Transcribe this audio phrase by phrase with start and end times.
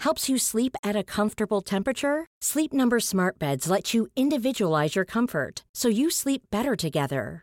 [0.00, 2.26] Helps you sleep at a comfortable temperature?
[2.42, 7.42] Sleep Number Smart Beds let you individualize your comfort so you sleep better together.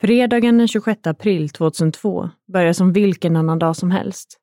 [0.00, 4.38] Fredagen den 26 april 2002 börjar som vilken annan dag som helst.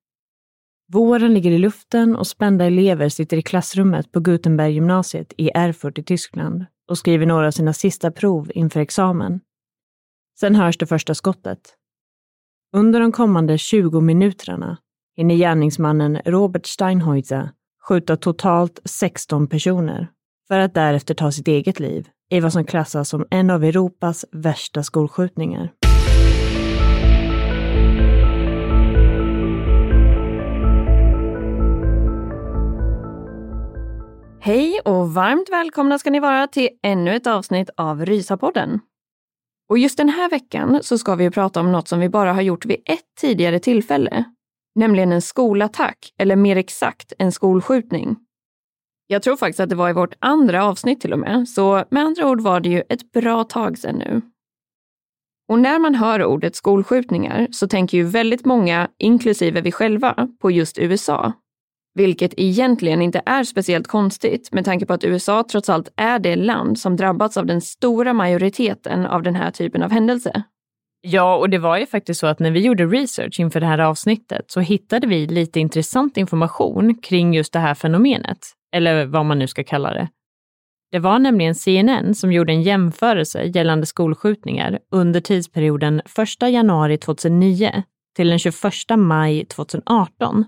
[0.91, 6.03] Våren ligger i luften och spända elever sitter i klassrummet på Gutenberggymnasiet i Erfurt i
[6.03, 9.39] Tyskland och skriver några av sina sista prov inför examen.
[10.39, 11.75] Sen hörs det första skottet.
[12.73, 14.77] Under de kommande 20 minuterna
[15.15, 17.49] hinner gärningsmannen Robert Steinhäuser
[17.87, 20.07] skjuta totalt 16 personer
[20.47, 24.25] för att därefter ta sitt eget liv i vad som klassas som en av Europas
[24.31, 25.71] värsta skolskjutningar.
[34.45, 38.79] Hej och varmt välkomna ska ni vara till ännu ett avsnitt av Rysapodden.
[39.69, 42.41] Och just den här veckan så ska vi prata om något som vi bara har
[42.41, 44.23] gjort vid ett tidigare tillfälle,
[44.75, 48.15] nämligen en skolattack, eller mer exakt en skolskjutning.
[49.07, 52.03] Jag tror faktiskt att det var i vårt andra avsnitt till och med, så med
[52.03, 54.21] andra ord var det ju ett bra tag sedan nu.
[55.47, 60.51] Och när man hör ordet skolskjutningar så tänker ju väldigt många, inklusive vi själva, på
[60.51, 61.33] just USA.
[61.93, 66.35] Vilket egentligen inte är speciellt konstigt med tanke på att USA trots allt är det
[66.35, 70.43] land som drabbats av den stora majoriteten av den här typen av händelse.
[71.01, 73.79] Ja, och det var ju faktiskt så att när vi gjorde research inför det här
[73.79, 78.39] avsnittet så hittade vi lite intressant information kring just det här fenomenet,
[78.75, 80.07] eller vad man nu ska kalla det.
[80.91, 86.01] Det var nämligen CNN som gjorde en jämförelse gällande skolskjutningar under tidsperioden
[86.41, 87.83] 1 januari 2009
[88.15, 88.55] till den 21
[88.97, 90.45] maj 2018.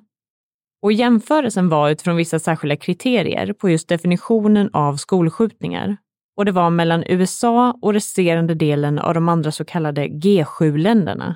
[0.81, 5.97] Och jämförelsen var utifrån vissa särskilda kriterier på just definitionen av skolskjutningar.
[6.37, 11.35] Och det var mellan USA och resterande delen av de andra så kallade G7-länderna.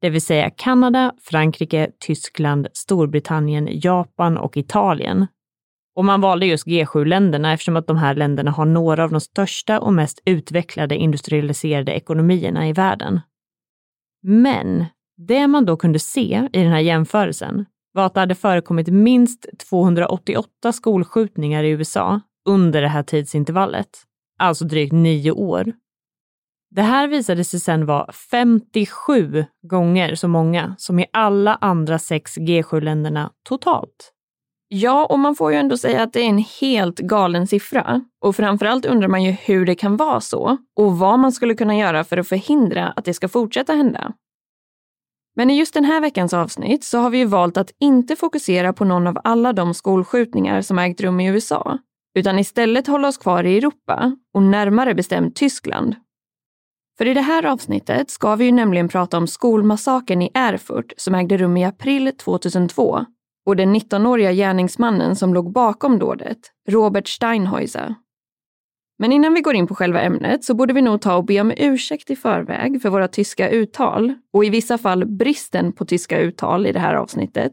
[0.00, 5.26] Det vill säga Kanada, Frankrike, Tyskland, Storbritannien, Japan och Italien.
[5.94, 9.80] Och man valde just G7-länderna eftersom att de här länderna har några av de största
[9.80, 13.20] och mest utvecklade industrialiserade ekonomierna i världen.
[14.22, 14.84] Men
[15.16, 19.46] det man då kunde se i den här jämförelsen var att det hade förekommit minst
[19.70, 23.88] 288 skolskjutningar i USA under det här tidsintervallet,
[24.38, 25.72] alltså drygt nio år.
[26.70, 32.38] Det här visade sig sedan vara 57 gånger så många som i alla andra sex
[32.38, 34.12] G7-länderna totalt.
[34.74, 38.04] Ja, och man får ju ändå säga att det är en helt galen siffra.
[38.20, 41.76] Och framförallt undrar man ju hur det kan vara så och vad man skulle kunna
[41.76, 44.12] göra för att förhindra att det ska fortsätta hända.
[45.36, 48.72] Men i just den här veckans avsnitt så har vi ju valt att inte fokusera
[48.72, 51.78] på någon av alla de skolskjutningar som ägt rum i USA,
[52.14, 55.94] utan istället hålla oss kvar i Europa och närmare bestämt Tyskland.
[56.98, 61.14] För i det här avsnittet ska vi ju nämligen prata om skolmassakern i Erfurt som
[61.14, 63.06] ägde rum i april 2002
[63.46, 67.94] och den 19-åriga gärningsmannen som låg bakom dådet, Robert Steinhäuser.
[68.98, 71.40] Men innan vi går in på själva ämnet så borde vi nog ta och be
[71.40, 76.18] om ursäkt i förväg för våra tyska uttal och i vissa fall bristen på tyska
[76.18, 77.52] uttal i det här avsnittet.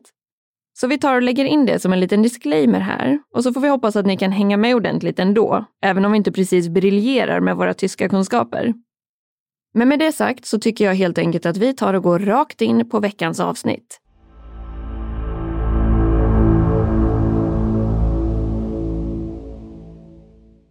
[0.79, 3.61] Så vi tar och lägger in det som en liten disclaimer här och så får
[3.61, 7.39] vi hoppas att ni kan hänga med ordentligt ändå, även om vi inte precis briljerar
[7.39, 8.73] med våra tyska kunskaper.
[9.73, 12.61] Men med det sagt så tycker jag helt enkelt att vi tar och går rakt
[12.61, 13.99] in på veckans avsnitt.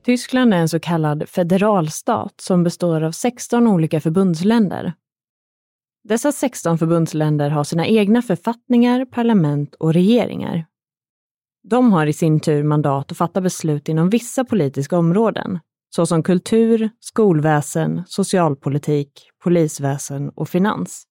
[0.03, 4.93] Tyskland är en så kallad federalstat som består av 16 olika förbundsländer.
[6.05, 10.67] Dessa 16 förbundsländer har sina egna författningar, parlament och regeringar.
[11.62, 15.59] De har i sin tur mandat att fatta beslut inom vissa politiska områden,
[15.91, 21.05] såsom kultur, skolväsen, socialpolitik, polisväsen och finans.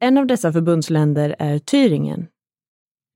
[0.00, 2.26] En av dessa förbundsländer är Thüringen.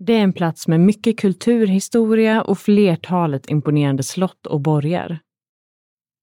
[0.04, 5.18] Det är en plats med mycket kulturhistoria och flertalet imponerande slott och borgar.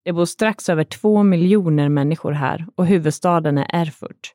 [0.06, 4.34] Det bor strax över två miljoner människor här och huvudstaden är Erfurt.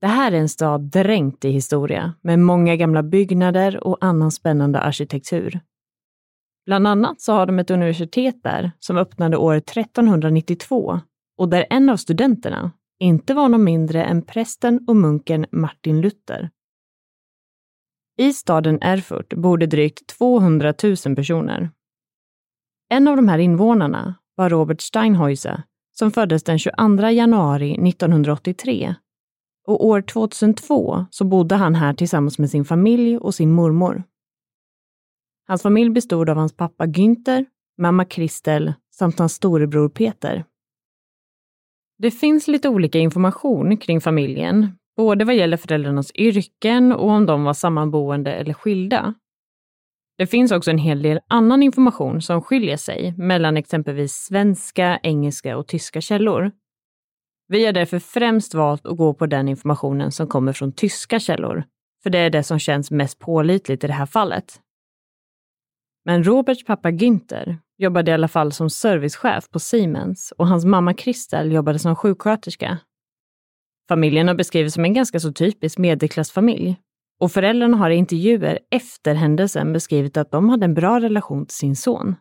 [0.00, 4.80] Det här är en stad dränkt i historia med många gamla byggnader och annan spännande
[4.80, 5.60] arkitektur.
[6.66, 11.00] Bland annat så har de ett universitet där som öppnade år 1392
[11.38, 16.50] och där en av studenterna inte var någon mindre än prästen och munken Martin Luther.
[18.20, 20.74] I staden Erfurt bor det drygt 200
[21.06, 21.70] 000 personer.
[22.88, 25.62] En av de här invånarna var Robert Steinhäuser
[25.92, 28.94] som föddes den 22 januari 1983.
[29.66, 34.02] Och år 2002 så bodde han här tillsammans med sin familj och sin mormor.
[35.46, 37.46] Hans familj bestod av hans pappa Günther,
[37.78, 40.44] mamma Kristel samt hans storebror Peter.
[41.98, 47.44] Det finns lite olika information kring familjen, både vad gäller föräldrarnas yrken och om de
[47.44, 49.14] var sammanboende eller skilda.
[50.18, 55.56] Det finns också en hel del annan information som skiljer sig mellan exempelvis svenska, engelska
[55.56, 56.50] och tyska källor.
[57.48, 61.64] Vi har därför främst valt att gå på den informationen som kommer från tyska källor,
[62.02, 64.60] för det är det som känns mest pålitligt i det här fallet.
[66.04, 70.94] Men Roberts pappa Günther jobbade i alla fall som servicechef på Siemens och hans mamma
[70.94, 72.78] Kristel jobbade som sjuksköterska.
[73.88, 76.76] Familjen har beskrivits som en ganska så typisk medelklassfamilj
[77.20, 81.56] och föräldrarna har i intervjuer efter händelsen beskrivit att de hade en bra relation till
[81.56, 82.14] sin son.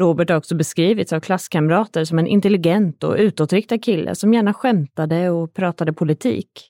[0.00, 5.30] Robert har också beskrivits av klasskamrater som en intelligent och utåtriktad kille som gärna skämtade
[5.30, 6.68] och pratade politik.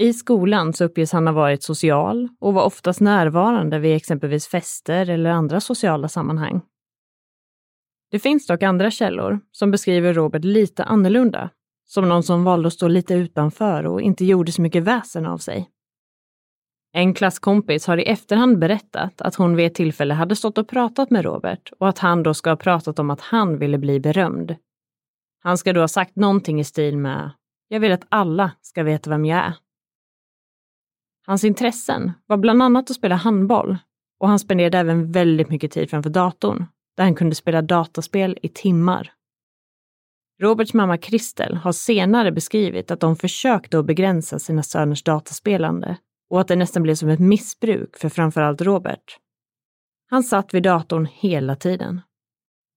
[0.00, 5.10] I skolan så uppges han ha varit social och var oftast närvarande vid exempelvis fester
[5.10, 6.60] eller andra sociala sammanhang.
[8.10, 11.50] Det finns dock andra källor som beskriver Robert lite annorlunda,
[11.90, 15.38] som någon som valde att stå lite utanför och inte gjorde så mycket väsen av
[15.38, 15.70] sig.
[16.92, 21.10] En klasskompis har i efterhand berättat att hon vid ett tillfälle hade stått och pratat
[21.10, 24.56] med Robert och att han då ska ha pratat om att han ville bli berömd.
[25.40, 27.30] Han ska då ha sagt någonting i stil med
[27.68, 29.54] “Jag vill att alla ska veta vem jag är”.
[31.26, 33.78] Hans intressen var bland annat att spela handboll
[34.18, 38.48] och han spenderade även väldigt mycket tid framför datorn, där han kunde spela dataspel i
[38.48, 39.12] timmar.
[40.42, 45.96] Roberts mamma Kristel har senare beskrivit att de försökte att begränsa sina söners dataspelande
[46.30, 49.18] och att det nästan blev som ett missbruk för framförallt Robert.
[50.10, 52.00] Han satt vid datorn hela tiden.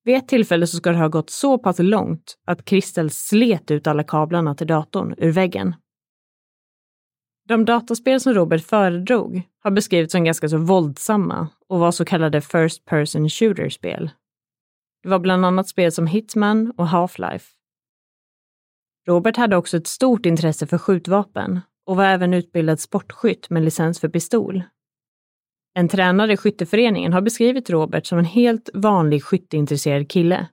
[0.03, 3.87] Vid ett tillfälle så ska det ha gått så pass långt att Kristel slet ut
[3.87, 5.75] alla kablarna till datorn ur väggen
[7.51, 12.41] de dataspel som Robert föredrog har beskrivits som ganska så våldsamma och var så kallade
[12.41, 14.09] First Person Shooter-spel.
[15.03, 17.45] Det var bland annat spel som Hitman och Half-Life.
[19.07, 23.99] Robert hade också ett stort intresse för skjutvapen och var även utbildad sportskytt med licens
[23.99, 24.63] för pistol.
[25.73, 30.47] En tränare i skytteföreningen har beskrivit Robert som en helt vanlig skytteintresserad kille.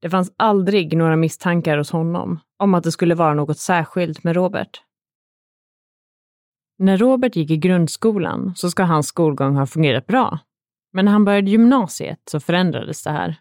[0.00, 4.36] Det fanns aldrig några misstankar hos honom om att det skulle vara något särskilt med
[4.36, 4.82] Robert.
[6.78, 10.38] När Robert gick i grundskolan så ska hans skolgång ha fungerat bra.
[10.92, 13.40] Men när han började gymnasiet så förändrades det här.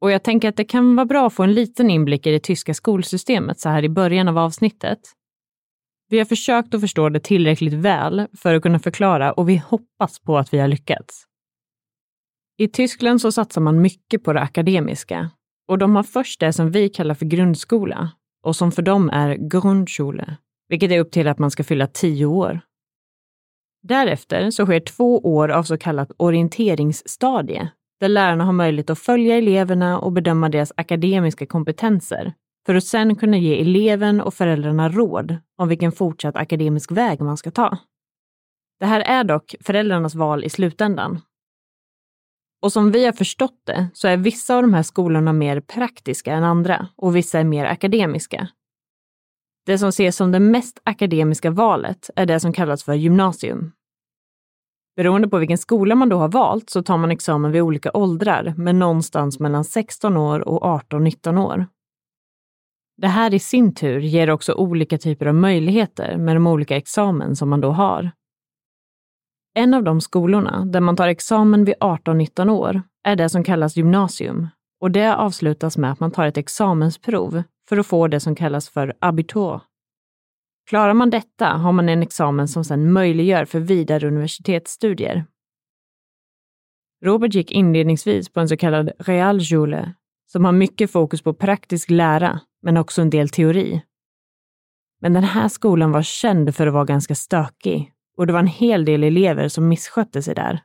[0.00, 2.40] Och jag tänker att det kan vara bra att få en liten inblick i det
[2.40, 4.98] tyska skolsystemet så här i början av avsnittet.
[6.08, 10.20] Vi har försökt att förstå det tillräckligt väl för att kunna förklara och vi hoppas
[10.20, 11.24] på att vi har lyckats.
[12.58, 15.30] I Tyskland så satsar man mycket på det akademiska
[15.68, 18.10] och de har först det som vi kallar för grundskola
[18.42, 20.36] och som för dem är Grundschule
[20.70, 22.60] vilket är upp till att man ska fylla tio år.
[23.82, 29.36] Därefter så sker två år av så kallat orienteringsstadie, där lärarna har möjlighet att följa
[29.36, 32.32] eleverna och bedöma deras akademiska kompetenser,
[32.66, 37.36] för att sedan kunna ge eleven och föräldrarna råd om vilken fortsatt akademisk väg man
[37.36, 37.78] ska ta.
[38.80, 41.20] Det här är dock föräldrarnas val i slutändan.
[42.62, 46.32] Och som vi har förstått det så är vissa av de här skolorna mer praktiska
[46.32, 48.48] än andra och vissa är mer akademiska.
[49.66, 53.72] Det som ses som det mest akademiska valet är det som kallas för gymnasium.
[55.00, 58.54] Beroende på vilken skola man då har valt så tar man examen vid olika åldrar,
[58.56, 61.66] men någonstans mellan 16 år och 18-19 år.
[62.96, 67.36] Det här i sin tur ger också olika typer av möjligheter med de olika examen
[67.36, 68.10] som man då har.
[69.54, 73.76] En av de skolorna där man tar examen vid 18-19 år är det som kallas
[73.76, 74.48] gymnasium
[74.80, 78.68] och det avslutas med att man tar ett examensprov för att få det som kallas
[78.68, 79.60] för abitur.
[80.70, 85.26] Klarar man detta har man en examen som sedan möjliggör för vidare universitetsstudier.
[87.04, 89.94] Robert gick inledningsvis på en så kallad realschule
[90.26, 93.82] som har mycket fokus på praktisk lära, men också en del teori.
[95.00, 98.46] Men den här skolan var känd för att vara ganska stökig och det var en
[98.46, 100.62] hel del elever som misskötte sig där.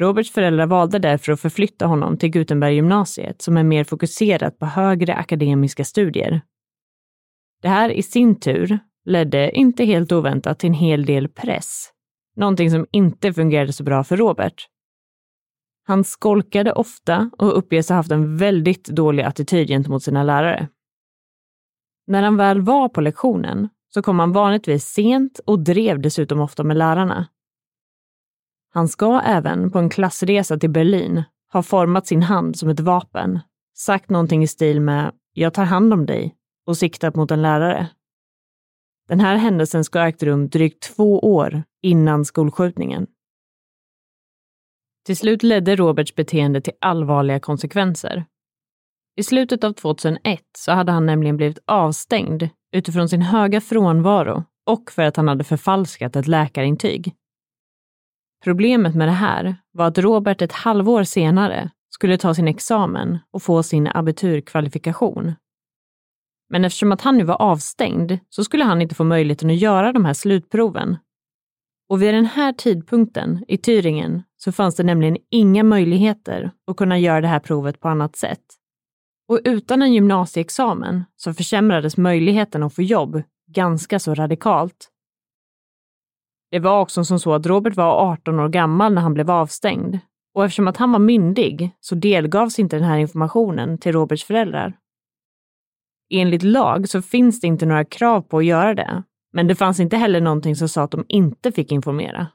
[0.00, 5.14] Roberts föräldrar valde därför att förflytta honom till Gutenberggymnasiet som är mer fokuserat på högre
[5.14, 6.42] akademiska studier.
[7.62, 11.90] Det här i sin tur ledde, inte helt oväntat, till en hel del press.
[12.36, 14.68] Någonting som inte fungerade så bra för Robert.
[15.86, 20.68] Han skolkade ofta och uppges ha haft en väldigt dålig attityd gentemot sina lärare.
[22.06, 26.64] När han väl var på lektionen så kom han vanligtvis sent och drev dessutom ofta
[26.64, 27.28] med lärarna.
[28.70, 31.22] Han ska även på en klassresa till Berlin
[31.52, 33.40] ha format sin hand som ett vapen,
[33.74, 36.37] sagt någonting i stil med “jag tar hand om dig”
[36.68, 37.88] och siktat mot en lärare.
[39.08, 43.06] Den här händelsen ska ha ägt rum drygt två år innan skolskjutningen.
[45.06, 48.24] Till slut ledde Roberts beteende till allvarliga konsekvenser.
[49.16, 54.90] I slutet av 2001 så hade han nämligen blivit avstängd utifrån sin höga frånvaro och
[54.90, 57.14] för att han hade förfalskat ett läkarintyg.
[58.44, 63.42] Problemet med det här var att Robert ett halvår senare skulle ta sin examen och
[63.42, 65.34] få sin abiturkvalifikation.
[66.50, 69.92] Men eftersom att han nu var avstängd så skulle han inte få möjligheten att göra
[69.92, 70.96] de här slutproven.
[71.88, 76.98] Och vid den här tidpunkten i Thüringen så fanns det nämligen inga möjligheter att kunna
[76.98, 78.44] göra det här provet på annat sätt.
[79.28, 84.90] Och utan en gymnasieexamen så försämrades möjligheten att få jobb ganska så radikalt.
[86.50, 89.98] Det var också som så att Robert var 18 år gammal när han blev avstängd
[90.34, 94.76] och eftersom att han var myndig så delgavs inte den här informationen till Roberts föräldrar.
[96.10, 99.80] Enligt lag så finns det inte några krav på att göra det, men det fanns
[99.80, 102.26] inte heller någonting som sa att de inte fick informera.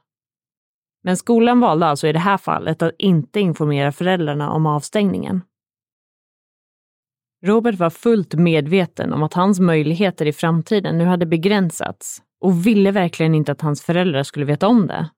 [1.02, 5.42] Men skolan valde alltså i det här fallet att inte informera föräldrarna om avstängningen.
[7.44, 12.90] Robert var fullt medveten om att hans möjligheter i framtiden nu hade begränsats och ville
[12.90, 15.10] verkligen inte att hans föräldrar skulle veta om det.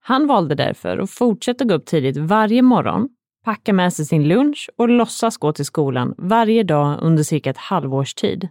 [0.00, 3.08] Han valde därför att fortsätta gå upp tidigt varje morgon,
[3.48, 7.56] packa med sig sin lunch och låtsas gå till skolan varje dag under cirka ett
[7.56, 8.48] halvårs tid.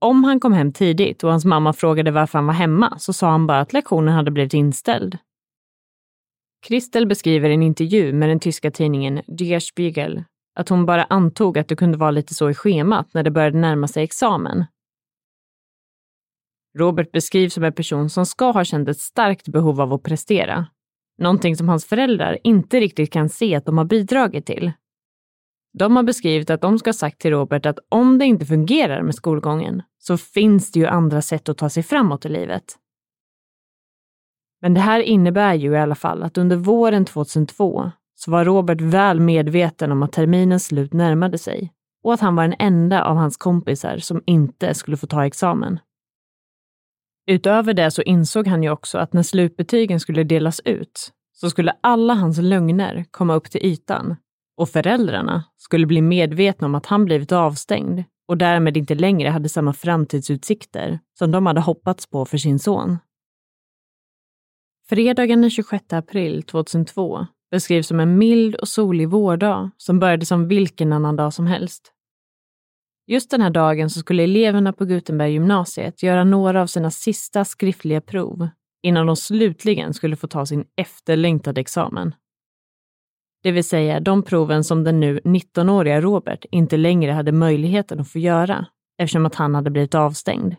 [0.00, 3.30] Om han kom hem tidigt och hans mamma frågade varför han var hemma så sa
[3.30, 5.18] han bara att lektionen hade blivit inställd.
[6.66, 11.58] Kristel beskriver i en intervju med den tyska tidningen Der Spiegel att hon bara antog
[11.58, 14.64] att det kunde vara lite så i schemat när det började närma sig examen.
[16.78, 20.66] Robert beskrivs som en person som ska ha känt ett starkt behov av att prestera.
[21.18, 24.72] Någonting som hans föräldrar inte riktigt kan se att de har bidragit till.
[25.78, 29.02] De har beskrivit att de ska ha sagt till Robert att om det inte fungerar
[29.02, 32.64] med skolgången så finns det ju andra sätt att ta sig framåt i livet.
[34.60, 38.80] Men det här innebär ju i alla fall att under våren 2002 så var Robert
[38.80, 41.72] väl medveten om att terminens slut närmade sig
[42.02, 45.80] och att han var den enda av hans kompisar som inte skulle få ta examen.
[47.30, 51.76] Utöver det så insåg han ju också att när slutbetygen skulle delas ut så skulle
[51.80, 54.16] alla hans lögner komma upp till ytan
[54.56, 59.48] och föräldrarna skulle bli medvetna om att han blivit avstängd och därmed inte längre hade
[59.48, 62.98] samma framtidsutsikter som de hade hoppats på för sin son.
[64.88, 70.48] Fredagen den 26 april 2002 beskrivs som en mild och solig vårdag som började som
[70.48, 71.92] vilken annan dag som helst.
[73.10, 78.00] Just den här dagen så skulle eleverna på Gutenberggymnasiet göra några av sina sista skriftliga
[78.00, 78.48] prov
[78.82, 82.14] innan de slutligen skulle få ta sin efterlängtade examen.
[83.42, 88.12] Det vill säga de proven som den nu 19-åriga Robert inte längre hade möjligheten att
[88.12, 88.66] få göra
[88.98, 90.54] eftersom att han hade blivit avstängd.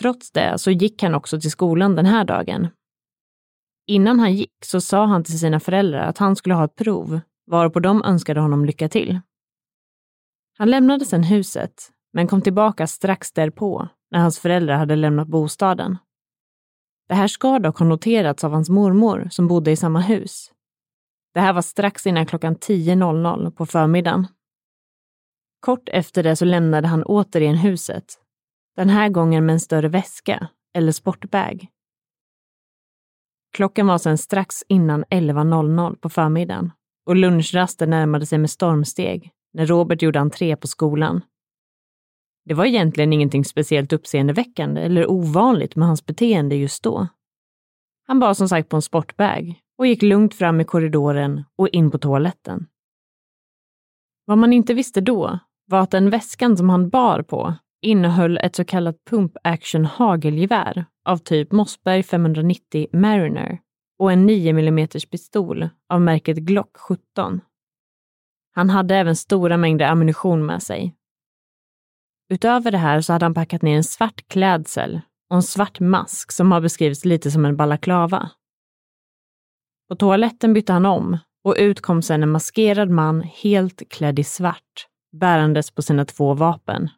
[0.00, 2.68] Trots det så gick han också till skolan den här dagen.
[3.86, 7.20] Innan han gick så sa han till sina föräldrar att han skulle ha ett prov,
[7.50, 9.20] varpå de önskade honom lycka till.
[10.58, 15.96] Han lämnade sedan huset, men kom tillbaka strax därpå när hans föräldrar hade lämnat bostaden.
[17.08, 20.52] Det här ska dock ha noterats av hans mormor som bodde i samma hus.
[21.34, 24.26] Det här var strax innan klockan 10.00 på förmiddagen.
[25.60, 28.04] Kort efter det så lämnade han återigen huset.
[28.76, 31.66] Den här gången med en större väska eller sportbag.
[33.56, 36.72] Klockan var sedan strax innan 11.00 på förmiddagen
[37.06, 41.20] och lunchrasten närmade sig med stormsteg när Robert gjorde entré på skolan.
[42.44, 47.08] Det var egentligen ingenting speciellt uppseendeväckande eller ovanligt med hans beteende just då.
[48.06, 51.90] Han bar som sagt på en sportbag och gick lugnt fram i korridoren och in
[51.90, 52.66] på toaletten.
[54.24, 58.56] Vad man inte visste då var att den väskan som han bar på innehöll ett
[58.56, 63.58] så kallat pump action hagelgevär av typ Mossberg 590 Mariner
[63.98, 67.40] och en 9 mm pistol av märket Glock 17.
[68.58, 70.94] Han hade även stora mängder ammunition med sig.
[72.28, 75.00] Utöver det här så hade han packat ner en svart klädsel
[75.30, 78.30] och en svart mask som har beskrivits lite som en balaklava.
[79.88, 84.24] På toaletten bytte han om och ut kom sedan en maskerad man helt klädd i
[84.24, 84.86] svart,
[85.20, 86.90] bärandes på sina två vapen.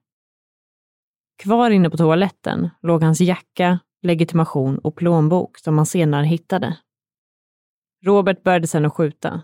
[1.43, 6.77] Kvar inne på toaletten låg hans jacka, legitimation och plånbok som han senare hittade.
[8.05, 9.43] Robert började sedan att skjuta.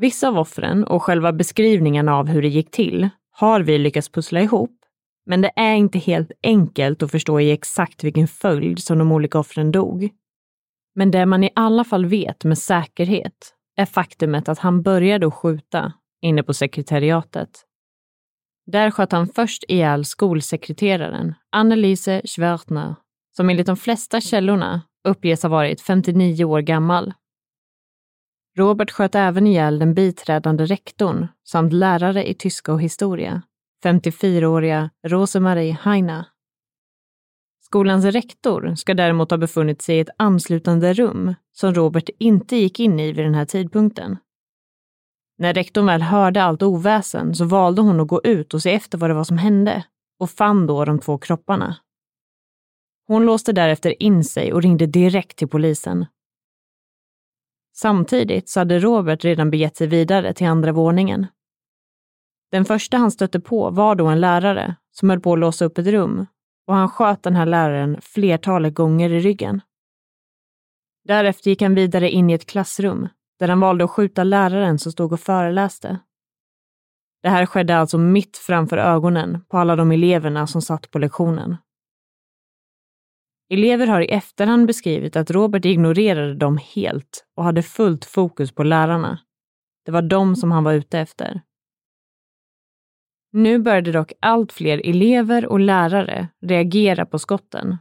[0.00, 4.40] Vissa av offren och själva beskrivningen av hur det gick till har vi lyckats pussla
[4.40, 4.78] ihop,
[5.26, 9.38] men det är inte helt enkelt att förstå i exakt vilken följd som de olika
[9.38, 10.08] offren dog.
[10.94, 15.34] Men det man i alla fall vet med säkerhet är faktumet att han började att
[15.34, 15.92] skjuta
[16.22, 17.50] inne på sekretariatet.
[18.66, 22.94] Där sköt han först ihjäl skolsekreteraren Annelise Schwertner,
[23.36, 27.12] som enligt de flesta källorna uppges ha varit 59 år gammal.
[28.56, 33.42] Robert sköt även ihjäl den biträdande rektorn samt lärare i tyska och historia,
[33.84, 36.26] 54-åriga Rosemarie Heina.
[37.60, 42.80] Skolans rektor ska däremot ha befunnit sig i ett anslutande rum som Robert inte gick
[42.80, 44.16] in i vid den här tidpunkten.
[45.38, 48.98] När rektorn väl hörde allt oväsen så valde hon att gå ut och se efter
[48.98, 49.84] vad det var som hände
[50.18, 51.76] och fann då de två kropparna.
[53.06, 56.06] Hon låste därefter in sig och ringde direkt till polisen.
[57.82, 61.26] Samtidigt så hade Robert redan begett sig vidare till andra våningen.
[62.50, 65.78] Den första han stötte på var då en lärare som höll på att låsa upp
[65.78, 66.26] ett rum
[66.66, 69.60] och han sköt den här läraren flertalet gånger i ryggen.
[71.04, 74.92] Därefter gick han vidare in i ett klassrum där han valde att skjuta läraren som
[74.92, 75.98] stod och föreläste.
[77.22, 81.56] Det här skedde alltså mitt framför ögonen på alla de eleverna som satt på lektionen.
[83.52, 88.62] Elever har i efterhand beskrivit att Robert ignorerade dem helt och hade fullt fokus på
[88.62, 89.20] lärarna.
[89.84, 91.40] Det var dem som han var ute efter.
[93.32, 97.76] Nu började dock allt fler elever och lärare reagera på skotten.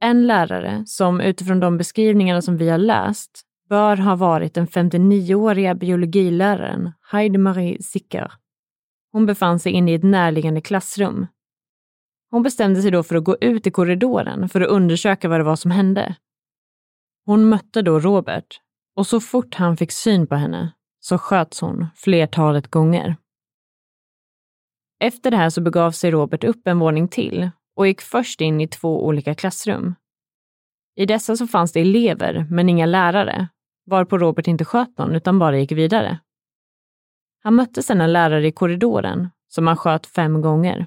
[0.00, 5.74] En lärare som utifrån de beskrivningarna som vi har läst bör ha varit den 59-åriga
[5.74, 8.32] biologiläraren Heidemarie Sicker.
[9.12, 11.26] Hon befann sig inne i ett närliggande klassrum.
[12.30, 15.44] Hon bestämde sig då för att gå ut i korridoren för att undersöka vad det
[15.44, 16.16] var som hände.
[17.24, 18.60] Hon mötte då Robert
[18.96, 23.16] och så fort han fick syn på henne så sköts hon flertalet gånger.
[25.00, 28.60] Efter det här så begav sig Robert upp en våning till och gick först in
[28.60, 29.94] i två olika klassrum.
[30.96, 33.48] I dessa så fanns det elever, men inga lärare,
[33.86, 36.18] varpå Robert inte sköt någon utan bara gick vidare.
[37.42, 40.86] Han mötte sedan en lärare i korridoren som han sköt fem gånger.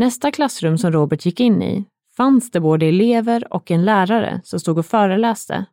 [0.00, 1.86] Nästa klassrum som Robert gick in i
[2.16, 5.64] fanns det både elever och en lärare som stod och föreläste.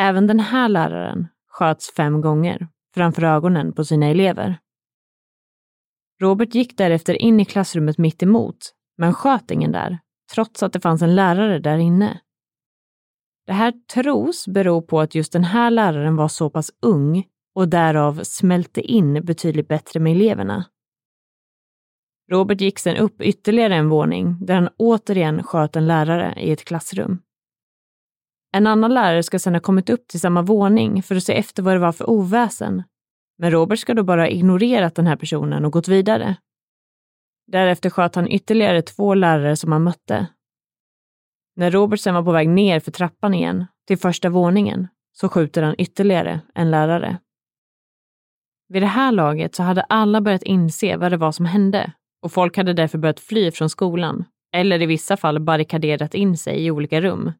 [0.00, 4.58] Även den här läraren sköts fem gånger framför ögonen på sina elever.
[6.20, 8.56] Robert gick därefter in i klassrummet mitt emot,
[8.98, 9.98] men sköt ingen där,
[10.34, 12.20] trots att det fanns en lärare där inne.
[13.46, 17.68] Det här tros bero på att just den här läraren var så pass ung och
[17.68, 20.64] därav smälte in betydligt bättre med eleverna.
[22.30, 26.64] Robert gick sen upp ytterligare en våning där han återigen sköt en lärare i ett
[26.64, 27.18] klassrum.
[28.52, 31.62] En annan lärare ska sedan ha kommit upp till samma våning för att se efter
[31.62, 32.82] vad det var för oväsen.
[33.38, 36.36] Men Robert ska då bara ha ignorerat den här personen och gått vidare.
[37.46, 40.26] Därefter sköt han ytterligare två lärare som han mötte.
[41.56, 45.62] När Robert sen var på väg ner för trappan igen, till första våningen, så skjuter
[45.62, 47.18] han ytterligare en lärare.
[48.68, 51.92] Vid det här laget så hade alla börjat inse vad det var som hände
[52.24, 56.64] och folk hade därför börjat fly från skolan, eller i vissa fall barrikaderat in sig
[56.66, 57.32] i olika rum.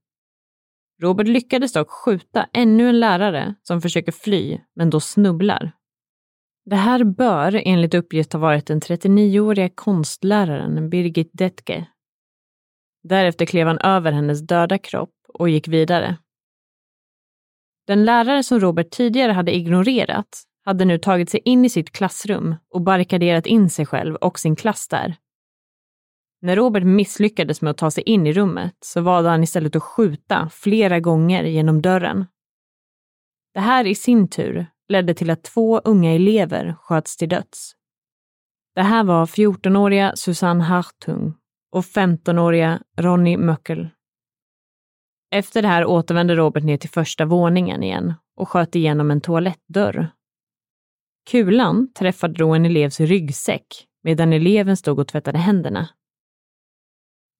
[1.02, 5.72] Robert lyckades dock skjuta ännu en lärare som försöker fly, men då snubblar.
[6.64, 11.86] Det här bör enligt uppgift ha varit den 39-åriga konstläraren Birgit Detke.
[13.02, 16.18] Därefter klev han över hennes döda kropp och gick vidare.
[17.86, 22.54] Den lärare som Robert tidigare hade ignorerat hade nu tagit sig in i sitt klassrum
[22.70, 25.16] och barrikaderat in sig själv och sin klass där.
[26.40, 29.82] När Robert misslyckades med att ta sig in i rummet så valde han istället att
[29.82, 32.26] skjuta flera gånger genom dörren.
[33.54, 37.72] Det här i sin tur ledde till att två unga elever sköts till döds.
[38.74, 41.34] Det här var 14-åriga Susanne Hartung
[41.72, 43.88] och 15-åriga Ronny Möckel.
[45.30, 50.10] Efter det här återvände Robert ner till första våningen igen och sköt igenom en toalettdörr.
[51.30, 53.66] Kulan träffade då en elevs ryggsäck
[54.02, 55.88] medan eleven stod och tvättade händerna.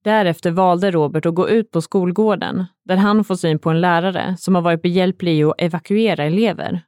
[0.05, 4.37] Därefter valde Robert att gå ut på skolgården där han får syn på en lärare
[4.39, 6.83] som har varit behjälplig i att evakuera elever.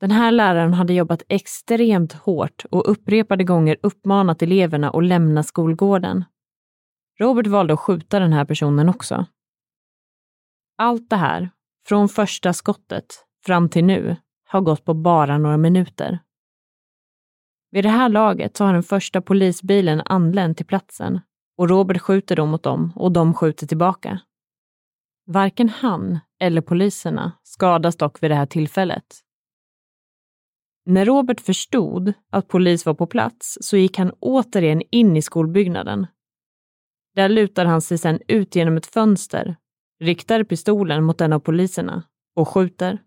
[0.00, 6.24] Den här läraren hade jobbat extremt hårt och upprepade gånger uppmanat eleverna att lämna skolgården.
[7.20, 9.26] Robert valde att skjuta den här personen också.
[10.78, 11.50] Allt det här,
[11.86, 13.06] från första skottet
[13.46, 14.16] fram till nu,
[14.54, 16.18] har gått på bara några minuter.
[17.70, 21.20] Vid det här laget så har den första polisbilen anlänt till platsen
[21.56, 24.20] och Robert skjuter då mot dem och de skjuter tillbaka.
[25.26, 29.04] Varken han eller poliserna skadas dock vid det här tillfället.
[30.86, 36.06] När Robert förstod att polis var på plats så gick han återigen in i skolbyggnaden.
[37.14, 39.56] Där lutar han sig sedan ut genom ett fönster,
[40.00, 42.02] riktar pistolen mot en av poliserna
[42.36, 42.98] och skjuter.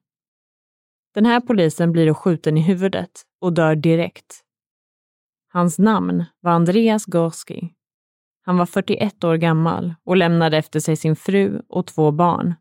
[1.18, 4.42] Den här polisen blir då skjuten i huvudet och dör direkt.
[5.54, 7.74] Hans namn var Andreas Gorski.
[8.42, 12.54] Han var 41 år gammal och lämnade efter sig sin fru och två barn.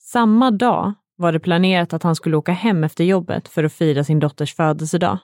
[0.00, 4.04] Samma dag var det planerat att han skulle åka hem efter jobbet för att fira
[4.04, 5.18] sin dotters födelsedag.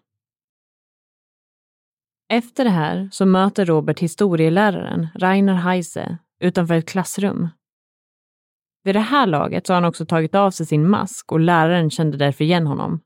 [2.29, 7.49] Efter det här så möter Robert historieläraren Rainer Heise utanför ett klassrum.
[8.85, 11.91] Vid det här laget så har han också tagit av sig sin mask och läraren
[11.91, 13.01] kände därför igen honom.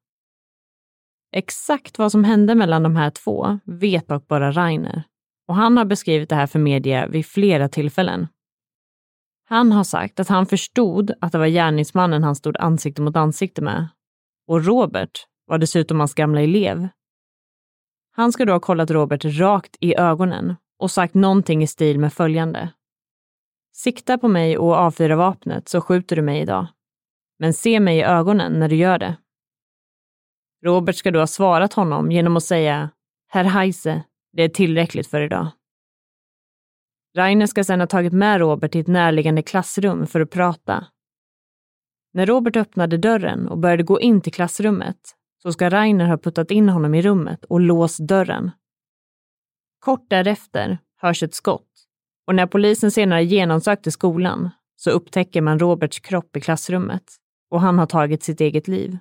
[1.32, 5.02] Exakt vad som hände mellan de här två vet dock bara Rainer
[5.48, 8.26] och han har beskrivit det här för media vid flera tillfällen.
[9.48, 13.62] Han har sagt att han förstod att det var gärningsmannen han stod ansikte mot ansikte
[13.62, 13.88] med.
[14.46, 16.88] Och Robert var dessutom hans gamla elev.
[18.12, 22.12] Han ska då ha kollat Robert rakt i ögonen och sagt någonting i stil med
[22.12, 22.68] följande.
[23.76, 26.66] Sikta på mig och avfyra vapnet så skjuter du mig idag.
[27.38, 29.16] Men se mig i ögonen när du gör det.
[30.64, 32.90] Robert ska då ha svarat honom genom att säga
[33.28, 35.48] Herr Heise, det är tillräckligt för idag.
[37.16, 40.86] Rainer ska sedan ha tagit med Robert till ett närliggande klassrum för att prata.
[42.12, 46.50] När Robert öppnade dörren och började gå in till klassrummet så ska Rainer ha puttat
[46.50, 48.50] in honom i rummet och låst dörren.
[49.78, 51.73] Kort därefter hörs ett skott
[52.26, 57.04] och när polisen senare genomsökte skolan så upptäcker man Roberts kropp i klassrummet
[57.50, 58.98] och han har tagit sitt eget liv.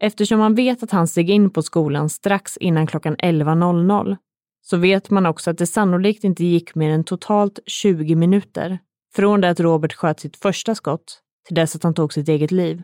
[0.00, 4.16] Eftersom man vet att han steg in på skolan strax innan klockan 11.00
[4.60, 8.78] så vet man också att det sannolikt inte gick mer än totalt 20 minuter
[9.14, 12.50] från det att Robert sköt sitt första skott till dess att han tog sitt eget
[12.50, 12.82] liv.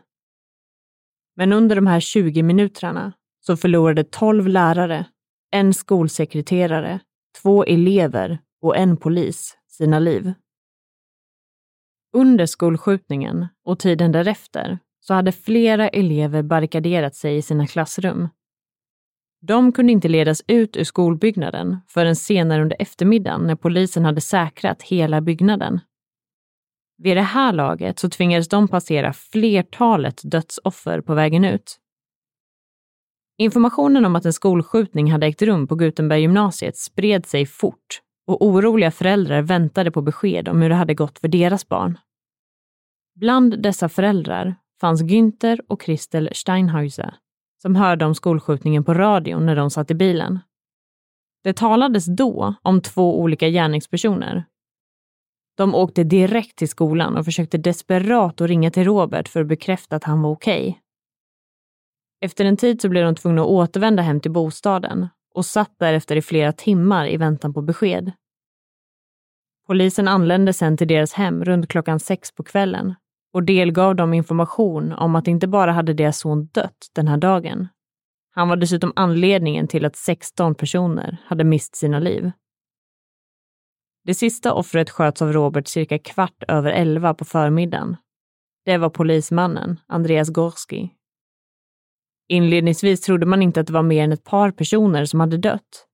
[1.36, 5.06] Men under de här 20 minuterna så förlorade 12 lärare,
[5.50, 7.00] en skolsekreterare,
[7.42, 10.32] två elever och en polis sina liv.
[12.12, 18.28] Under skolskjutningen och tiden därefter så hade flera elever barrikaderat sig i sina klassrum.
[19.40, 24.82] De kunde inte ledas ut ur skolbyggnaden förrän senare under eftermiddagen när polisen hade säkrat
[24.82, 25.80] hela byggnaden.
[26.96, 31.80] Vid det här laget så tvingades de passera flertalet dödsoffer på vägen ut.
[33.38, 38.90] Informationen om att en skolskjutning hade ägt rum på Gutenberggymnasiet spred sig fort och oroliga
[38.90, 41.98] föräldrar väntade på besked om hur det hade gått för deras barn.
[43.14, 47.14] Bland dessa föräldrar fanns Günther och Christel Steinhäuser
[47.62, 50.38] som hörde om skolskjutningen på radion när de satt i bilen.
[51.44, 54.44] Det talades då om två olika gärningspersoner.
[55.56, 59.96] De åkte direkt till skolan och försökte desperat att ringa till Robert för att bekräfta
[59.96, 60.68] att han var okej.
[60.68, 60.83] Okay.
[62.24, 66.16] Efter en tid så blev de tvungna att återvända hem till bostaden och satt därefter
[66.16, 68.12] i flera timmar i väntan på besked.
[69.66, 72.94] Polisen anlände sen till deras hem runt klockan sex på kvällen
[73.32, 77.68] och delgav dem information om att inte bara hade deras son dött den här dagen.
[78.30, 82.30] Han var dessutom anledningen till att 16 personer hade mist sina liv.
[84.04, 87.96] Det sista offret sköts av Robert cirka kvart över elva på förmiddagen.
[88.64, 90.90] Det var polismannen, Andreas Gorski.
[92.28, 95.86] Inledningsvis trodde man inte att det var mer än ett par personer som hade dött.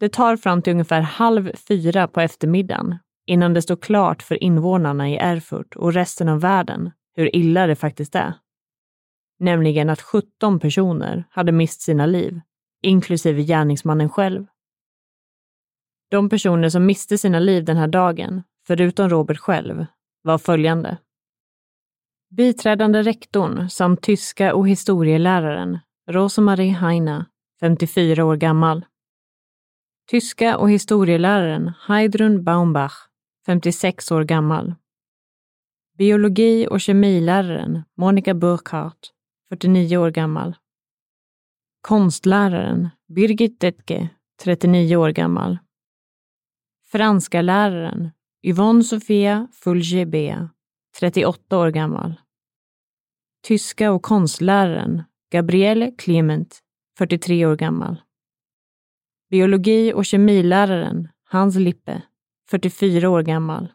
[0.00, 5.10] Det tar fram till ungefär halv fyra på eftermiddagen innan det står klart för invånarna
[5.10, 8.34] i Erfurt och resten av världen hur illa det faktiskt är.
[9.38, 12.40] Nämligen att 17 personer hade mist sina liv,
[12.82, 14.46] inklusive gärningsmannen själv.
[16.10, 19.86] De personer som miste sina liv den här dagen, förutom Robert själv,
[20.22, 20.98] var följande.
[22.30, 27.26] Biträdande rektorn samt tyska och historieläraren Rosemarie Heina,
[27.60, 28.84] 54 år gammal.
[30.10, 33.08] Tyska och historieläraren Heidrun Baumbach,
[33.46, 34.74] 56 år gammal.
[35.98, 39.12] Biologi och kemiläraren Monica Burkhardt,
[39.48, 40.56] 49 år gammal.
[41.80, 44.08] Konstläraren Birgit Detke,
[44.44, 45.58] 39 år gammal.
[46.92, 48.10] Franska läraren
[48.42, 50.06] Yvonne Sofia Fulge
[51.00, 52.20] 38 år gammal.
[53.42, 56.60] Tyska och konstläraren Gabriele Clement,
[56.98, 58.02] 43 år gammal.
[59.30, 62.02] Biologi och kemiläraren Hans Lippe,
[62.50, 63.72] 44 år gammal.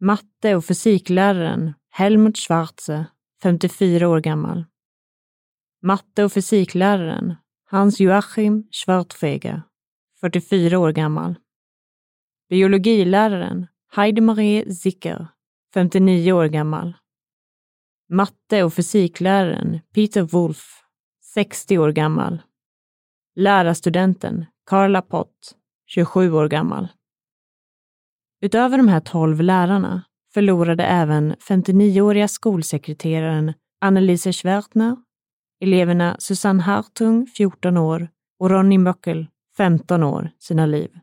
[0.00, 3.06] Matte och fysikläraren Helmut Schwarze,
[3.42, 4.64] 54 år gammal.
[5.82, 9.62] Matte och fysikläraren Hans Joachim Schwartfeger,
[10.20, 11.34] 44 år gammal.
[12.48, 15.28] Biologiläraren Heidemarie Zicker,
[15.76, 16.96] 59 år gammal.
[18.08, 20.82] Matte och fysikläraren Peter Wolf,
[21.34, 22.42] 60 år gammal.
[23.34, 25.54] Lärarstudenten Carla Pott,
[25.86, 26.88] 27 år gammal.
[28.40, 30.02] Utöver de här 12 lärarna
[30.34, 34.96] förlorade även 59-åriga skolsekreteraren Annelise Schwertner,
[35.60, 38.08] eleverna Susanne Hartung, 14 år,
[38.38, 40.98] och Ronny Möckel, 15 år, sina liv.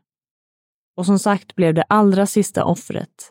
[0.96, 3.30] Och som sagt blev det allra sista offret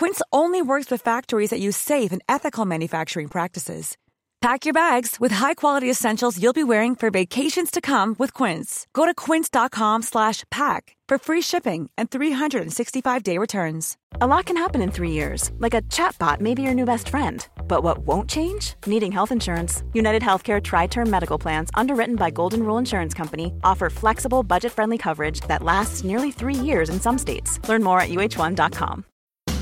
[0.00, 3.98] Quince only works with factories that use safe and ethical manufacturing practices.
[4.40, 8.86] Pack your bags with high-quality essentials you'll be wearing for vacations to come with Quince.
[8.94, 13.98] Go to quince.com/pack for free shipping and 365-day returns.
[14.22, 15.50] A lot can happen in 3 years.
[15.58, 17.46] Like a chatbot may be your new best friend.
[17.68, 18.76] But what won't change?
[18.86, 19.84] Needing health insurance.
[19.92, 25.42] United Healthcare tri-term medical plans underwritten by Golden Rule Insurance Company offer flexible, budget-friendly coverage
[25.48, 27.60] that lasts nearly 3 years in some states.
[27.68, 29.04] Learn more at uh1.com.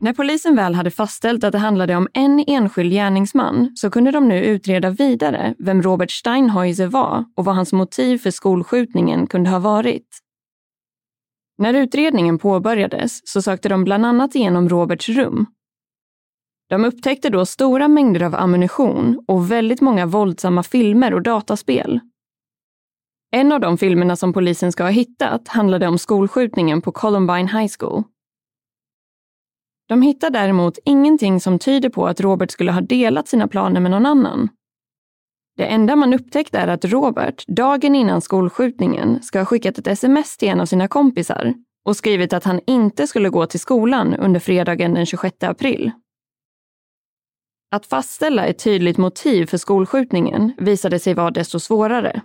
[0.00, 4.28] När polisen väl hade fastställt att det handlade om en enskild gärningsman så kunde de
[4.28, 9.58] nu utreda vidare vem Robert Steinhäuser var och vad hans motiv för skolskjutningen kunde ha
[9.58, 10.08] varit.
[11.58, 15.46] När utredningen påbörjades så sökte de bland annat igenom Roberts rum.
[16.68, 22.00] De upptäckte då stora mängder av ammunition och väldigt många våldsamma filmer och dataspel.
[23.30, 27.72] En av de filmerna som polisen ska ha hittat handlade om skolskjutningen på Columbine High
[27.78, 28.04] School.
[29.88, 33.90] De hittar däremot ingenting som tyder på att Robert skulle ha delat sina planer med
[33.90, 34.48] någon annan.
[35.56, 40.36] Det enda man upptäckt är att Robert, dagen innan skolskjutningen, ska ha skickat ett sms
[40.36, 44.40] till en av sina kompisar och skrivit att han inte skulle gå till skolan under
[44.40, 45.92] fredagen den 26 april.
[47.70, 52.22] Att fastställa ett tydligt motiv för skolskjutningen visade sig vara desto svårare.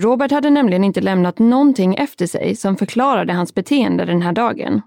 [0.00, 4.82] Robert hade nämligen inte lämnat någonting efter sig som förklarade hans beteende den här dagen.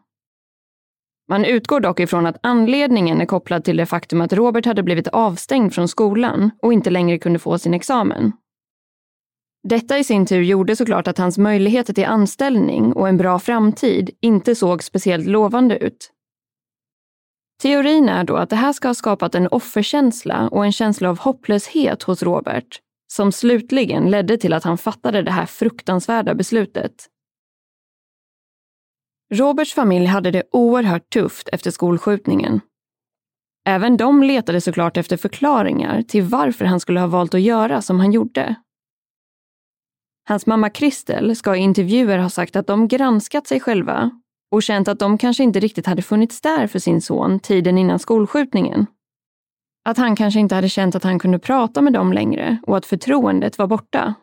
[1.32, 5.08] Man utgår dock ifrån att anledningen är kopplad till det faktum att Robert hade blivit
[5.08, 8.32] avstängd från skolan och inte längre kunde få sin examen.
[9.63, 14.10] Detta i sin tur gjorde såklart att hans möjligheter till anställning och en bra framtid
[14.22, 16.12] inte såg speciellt lovande ut.
[17.62, 21.20] Teorin är då att det här ska ha skapat en offerkänsla och en känsla av
[21.20, 22.80] hopplöshet hos Robert,
[23.13, 27.11] som slutligen ledde till att han fattade det här fruktansvärda beslutet.
[29.34, 32.62] Roberts familj hade det oerhört tufft efter skolskjutningen.
[33.65, 38.00] Även de letade såklart efter förklaringar till varför han skulle ha valt att göra som
[38.00, 38.56] han gjorde.
[40.28, 44.12] Hans mamma Kristel ska i intervjuer ha sagt att de granskat sig själva
[44.52, 48.00] och känt att de kanske inte riktigt hade funnits där för sin son tiden innan
[48.00, 48.86] skolskjutningen.
[49.86, 52.86] Att han kanske inte hade känt att han kunde prata med dem längre och att
[52.86, 54.13] förtroendet var borta.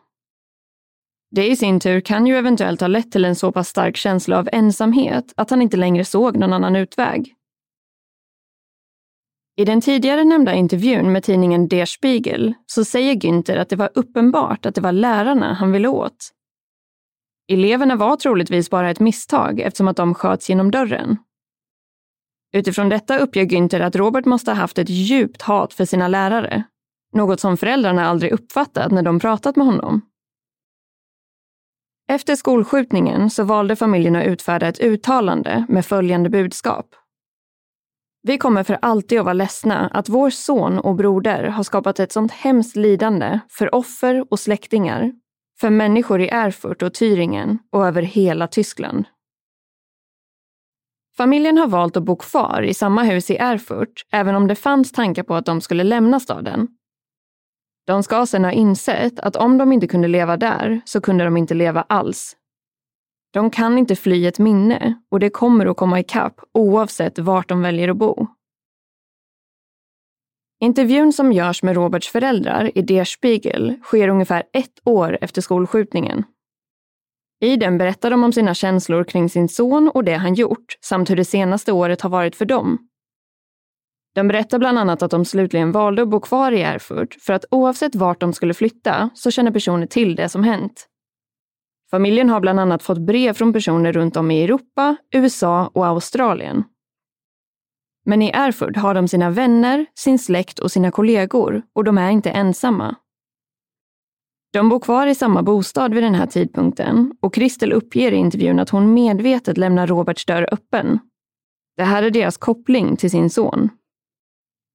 [1.31, 4.37] Det i sin tur kan ju eventuellt ha lett till en så pass stark känsla
[4.39, 7.35] av ensamhet att han inte längre såg någon annan utväg.
[9.55, 13.89] I den tidigare nämnda intervjun med tidningen Der Spiegel så säger Günther att det var
[13.95, 16.31] uppenbart att det var lärarna han ville åt.
[17.51, 21.17] Eleverna var troligtvis bara ett misstag eftersom att de sköts genom dörren.
[22.53, 26.63] Utifrån detta uppger Günther att Robert måste ha haft ett djupt hat för sina lärare.
[27.13, 30.01] Något som föräldrarna aldrig uppfattat när de pratat med honom.
[32.11, 36.95] Efter skolskjutningen så valde familjen att utfärda ett uttalande med följande budskap.
[38.21, 42.11] Vi kommer för alltid att vara ledsna att vår son och broder har skapat ett
[42.11, 45.11] sånt hemskt lidande för offer och släktingar,
[45.59, 49.05] för människor i Erfurt och Thüringen och över hela Tyskland.
[51.17, 54.91] Familjen har valt att bo kvar i samma hus i Erfurt, även om det fanns
[54.91, 56.67] tankar på att de skulle lämna staden.
[57.89, 61.37] De ska sedan ha insett att om de inte kunde leva där så kunde de
[61.37, 62.35] inte leva alls.
[63.33, 67.61] De kan inte fly ett minne och det kommer att komma ikapp oavsett vart de
[67.61, 68.27] väljer att bo.
[70.59, 76.23] Intervjun som görs med Roberts föräldrar i Der Spiegel sker ungefär ett år efter skolskjutningen.
[77.39, 81.09] I den berättar de om sina känslor kring sin son och det han gjort, samt
[81.09, 82.88] hur det senaste året har varit för dem.
[84.15, 87.45] De berättar bland annat att de slutligen valde att bo kvar i Erfurt för att
[87.51, 90.87] oavsett vart de skulle flytta så känner personer till det som hänt.
[91.91, 96.63] Familjen har bland annat fått brev från personer runt om i Europa, USA och Australien.
[98.05, 102.09] Men i Erfurt har de sina vänner, sin släkt och sina kollegor och de är
[102.09, 102.95] inte ensamma.
[104.53, 108.59] De bor kvar i samma bostad vid den här tidpunkten och Kristel uppger i intervjun
[108.59, 110.99] att hon medvetet lämnar Roberts dörr öppen.
[111.77, 113.69] Det här är deras koppling till sin son.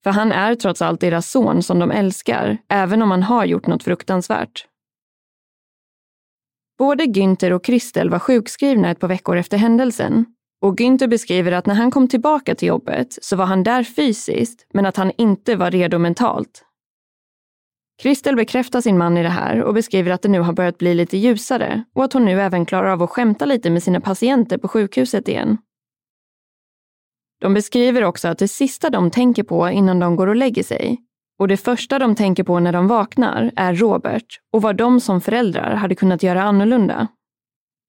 [0.04, 3.66] För han är trots allt deras son som de älskar, även om han har gjort
[3.66, 4.66] något fruktansvärt.
[6.78, 10.26] Både Günther och Kristel var sjukskrivna ett par veckor efter händelsen.
[10.60, 14.66] Och Günther beskriver att när han kom tillbaka till jobbet så var han där fysiskt,
[14.74, 16.64] men att han inte var redo mentalt.
[18.02, 20.94] Kristel bekräftar sin man i det här och beskriver att det nu har börjat bli
[20.94, 24.58] lite ljusare och att hon nu även klarar av att skämta lite med sina patienter
[24.58, 25.58] på sjukhuset igen.
[27.44, 30.98] De beskriver också att det sista de tänker på innan de går och lägger sig
[31.38, 35.20] och det första de tänker på när de vaknar är Robert och vad de som
[35.20, 37.08] föräldrar hade kunnat göra annorlunda.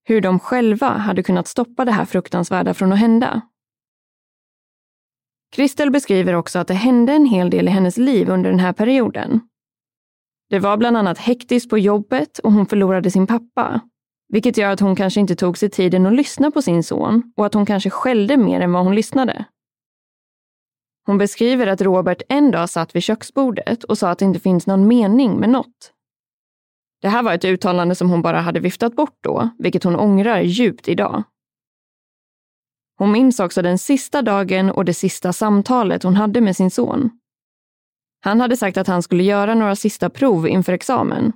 [0.03, 3.41] Hur de själva hade kunnat stoppa det här fruktansvärda från att hända.
[5.55, 8.73] Kristel beskriver också att det hände en hel del i hennes liv under den här
[8.73, 9.39] perioden.
[10.49, 13.81] Det var bland annat hektiskt på jobbet och hon förlorade sin pappa.
[14.27, 17.45] Vilket gör att hon kanske inte tog sig tiden att lyssna på sin son och
[17.45, 19.45] att hon kanske skällde mer än vad hon lyssnade.
[21.05, 24.67] Hon beskriver att Robert en dag satt vid köksbordet och sa att det inte finns
[24.67, 25.91] någon mening med något.
[27.01, 30.41] Det här var ett uttalande som hon bara hade viftat bort då, vilket hon ångrar
[30.41, 31.23] djupt idag.
[32.97, 37.09] Hon minns också den sista dagen och det sista samtalet hon hade med sin son.
[38.21, 41.33] Han hade sagt att han skulle göra några sista prov inför examen.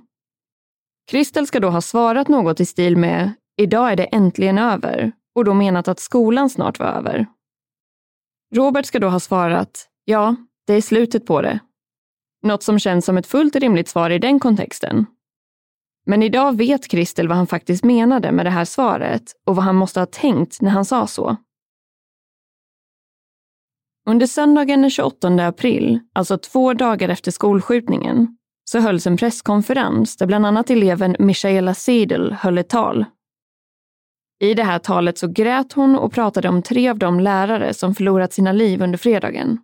[1.10, 5.44] Kristel ska då ha svarat något i stil med “Idag är det äntligen över” och
[5.44, 7.26] då menat att skolan snart var över.
[8.54, 11.58] Robert ska då ha svarat “Ja, det är slutet på det”.
[12.42, 15.06] Något som känns som ett fullt rimligt svar i den kontexten.
[16.06, 19.76] Men idag vet Kristel vad han faktiskt menade med det här svaret och vad han
[19.76, 21.36] måste ha tänkt när han sa så.
[24.08, 28.36] Under söndagen den 28 april, alltså två dagar efter skolskjutningen,
[28.72, 33.04] så hölls en presskonferens där bland annat eleven Michaela Seidel höll ett tal.
[34.40, 37.94] I det här talet så grät hon och pratade om tre av de lärare som
[37.94, 39.58] förlorat sina liv under fredagen.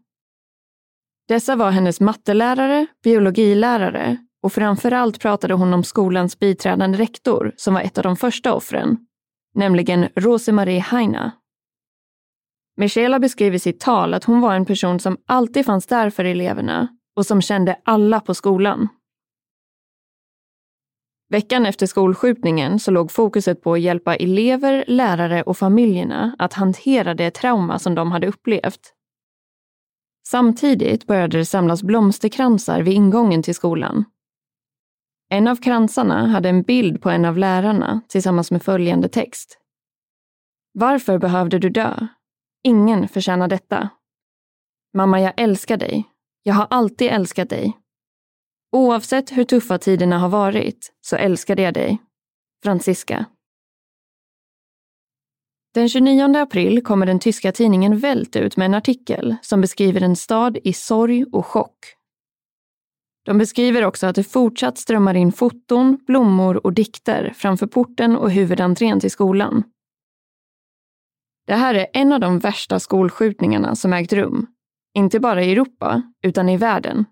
[1.29, 7.81] Dessa var hennes mattelärare, biologilärare och framförallt pratade hon om skolans biträdande rektor som var
[7.81, 8.99] ett av de första offren,
[9.55, 11.33] nämligen Rosemarie Heina.
[12.77, 16.25] Michaela beskriver i sitt tal att hon var en person som alltid fanns där för
[16.25, 18.89] eleverna och som kände alla på skolan.
[21.29, 27.15] Veckan efter skolskjutningen så låg fokuset på att hjälpa elever, lärare och familjerna att hantera
[27.15, 28.93] det trauma som de hade upplevt.
[30.29, 34.05] Samtidigt började det samlas blomsterkransar vid ingången till skolan.
[35.29, 39.59] En av kransarna hade en bild på en av lärarna tillsammans med följande text.
[40.73, 42.07] Varför behövde du dö?
[42.63, 43.89] Ingen förtjänar detta.
[44.95, 46.16] Mamma, jag älskar dig.
[46.47, 47.79] Jag har alltid älskat dig.
[48.73, 51.99] Oavsett hur tuffa tiderna har varit så älskade jag dig.
[52.63, 53.25] Franziska.
[55.75, 60.17] Den 29 april kommer den tyska tidningen Welt ut med en artikel som beskriver en
[60.17, 61.79] stad i sorg och chock.
[63.25, 68.31] De beskriver också att det fortsatt strömmar in foton, blommor och dikter framför porten och
[68.31, 69.63] huvudentrén till skolan.
[71.47, 74.47] Det här är en av de värsta skolskjutningarna som ägt rum.
[74.97, 77.05] Inte bara i Europa, utan i världen.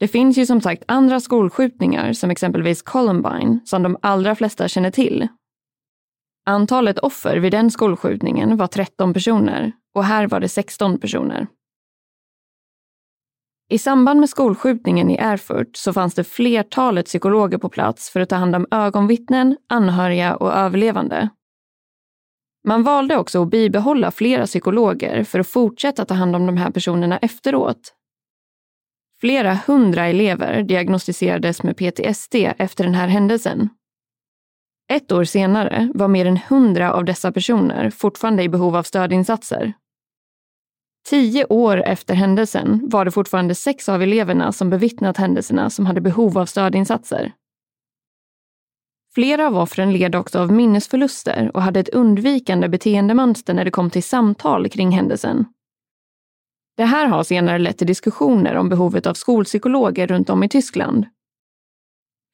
[0.00, 4.90] Det finns ju som sagt andra skolskjutningar, som exempelvis Columbine, som de allra flesta känner
[4.90, 5.28] till.
[6.46, 11.46] Antalet offer vid den skolskjutningen var 13 personer och här var det 16 personer.
[13.70, 18.28] I samband med skolskjutningen i Erfurt så fanns det flertalet psykologer på plats för att
[18.28, 21.28] ta hand om ögonvittnen, anhöriga och överlevande.
[22.64, 26.70] Man valde också att bibehålla flera psykologer för att fortsätta ta hand om de här
[26.70, 27.94] personerna efteråt.
[29.20, 33.68] Flera hundra elever diagnostiserades med PTSD efter den här händelsen.
[34.92, 39.72] Ett år senare var mer än hundra av dessa personer fortfarande i behov av stödinsatser.
[41.08, 46.00] Tio år efter händelsen var det fortfarande sex av eleverna som bevittnat händelserna som hade
[46.00, 47.32] behov av stödinsatser.
[49.18, 53.90] Flera av offren led också av minnesförluster och hade ett undvikande beteendemönster när det kom
[53.90, 55.44] till samtal kring händelsen.
[56.76, 61.06] Det här har senare lett till diskussioner om behovet av skolpsykologer runt om i Tyskland.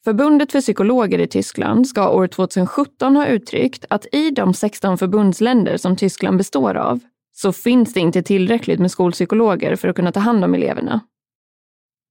[0.04, 5.76] Förbundet för psykologer i Tyskland ska år 2017 ha uttryckt att i de 16 förbundsländer
[5.76, 7.00] som Tyskland består av
[7.32, 11.00] så finns det inte tillräckligt med skolpsykologer för att kunna ta hand om eleverna.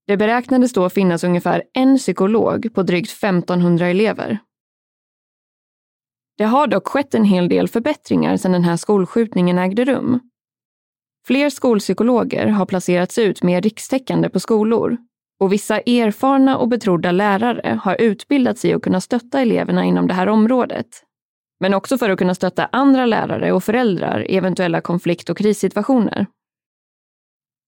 [0.06, 4.38] Det beräknades då finnas ungefär en psykolog på drygt 1500 elever.
[6.38, 10.20] Det har dock skett en hel del förbättringar sedan den här skolskjutningen ägde rum.
[11.26, 14.96] Fler skolpsykologer har placerats ut mer rikstäckande på skolor
[15.40, 20.14] och vissa erfarna och betrodda lärare har utbildats i att kunna stötta eleverna inom det
[20.14, 20.86] här området.
[21.60, 26.26] Men också för att kunna stötta andra lärare och föräldrar i eventuella konflikt och krissituationer.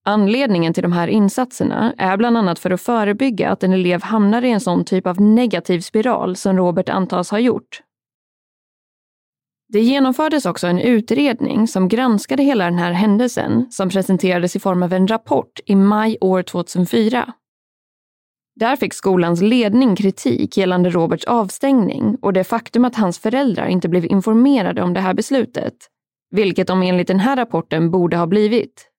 [0.05, 4.45] Anledningen till de här insatserna är bland annat för att förebygga att en elev hamnar
[4.45, 7.83] i en sån typ av negativ spiral som Robert antas ha gjort.
[9.69, 14.83] Det genomfördes också en utredning som granskade hela den här händelsen som presenterades i form
[14.83, 17.33] av en rapport i maj år 2004.
[18.61, 23.89] Där fick skolans ledning kritik gällande Roberts avstängning och det faktum att hans föräldrar inte
[23.89, 25.75] blev informerade om det här beslutet,
[26.31, 28.91] vilket de enligt den här rapporten borde ha blivit.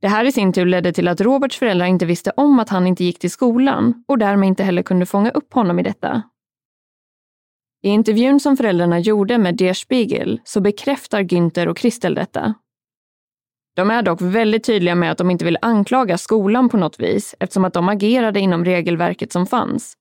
[0.00, 2.86] Det här i sin tur ledde till att Roberts föräldrar inte visste om att han
[2.86, 6.22] inte gick till skolan och därmed inte heller kunde fånga upp honom i detta.
[7.82, 12.54] I intervjun som föräldrarna gjorde med Der Spiegel så bekräftar Günther och Kristel detta.
[13.76, 17.34] De är dock väldigt tydliga med att de inte vill anklaga skolan på något vis
[17.40, 19.94] eftersom att de agerade inom regelverket som fanns.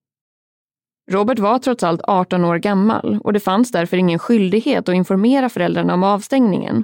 [1.11, 5.49] Robert var trots allt 18 år gammal och det fanns därför ingen skyldighet att informera
[5.49, 6.84] föräldrarna om avstängningen.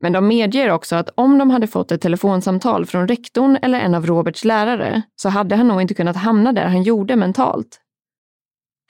[0.00, 3.94] Men de medger också att om de hade fått ett telefonsamtal från rektorn eller en
[3.94, 7.79] av Roberts lärare så hade han nog inte kunnat hamna där han gjorde mentalt.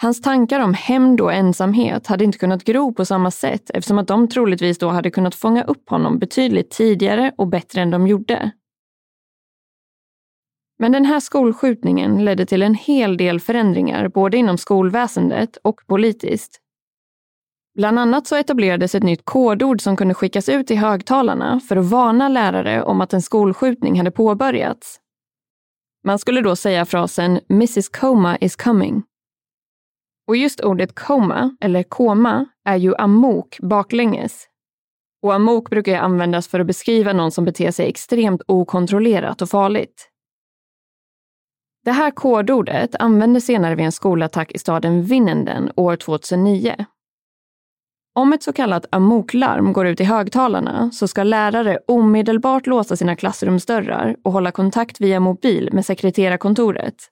[0.03, 4.09] Hans tankar om hämnd och ensamhet hade inte kunnat gro på samma sätt eftersom att
[4.09, 8.51] de troligtvis då hade kunnat fånga upp honom betydligt tidigare och bättre än de gjorde.
[10.79, 16.61] Men den här skolskjutningen ledde till en hel del förändringar både inom skolväsendet och politiskt.
[17.75, 21.87] Bland annat så etablerades ett nytt kodord som kunde skickas ut i högtalarna för att
[21.87, 25.01] varna lärare om att en skolskjutning hade påbörjats.
[26.05, 29.03] Man skulle då säga frasen “Mrs Coma is coming”
[30.31, 34.47] Och just ordet koma, eller koma, är ju amok baklänges.
[35.23, 39.49] Och amok brukar ju användas för att beskriva någon som beter sig extremt okontrollerat och
[39.49, 40.09] farligt.
[41.85, 46.87] Det här kodordet användes senare vid en skolattack i staden Vinnenden år 2009.
[48.15, 53.17] Om ett så kallat amoklarm går ut i högtalarna så ska lärare omedelbart låsa sina
[53.17, 57.11] klassrumsdörrar och hålla kontakt via mobil med sekreterarkontoret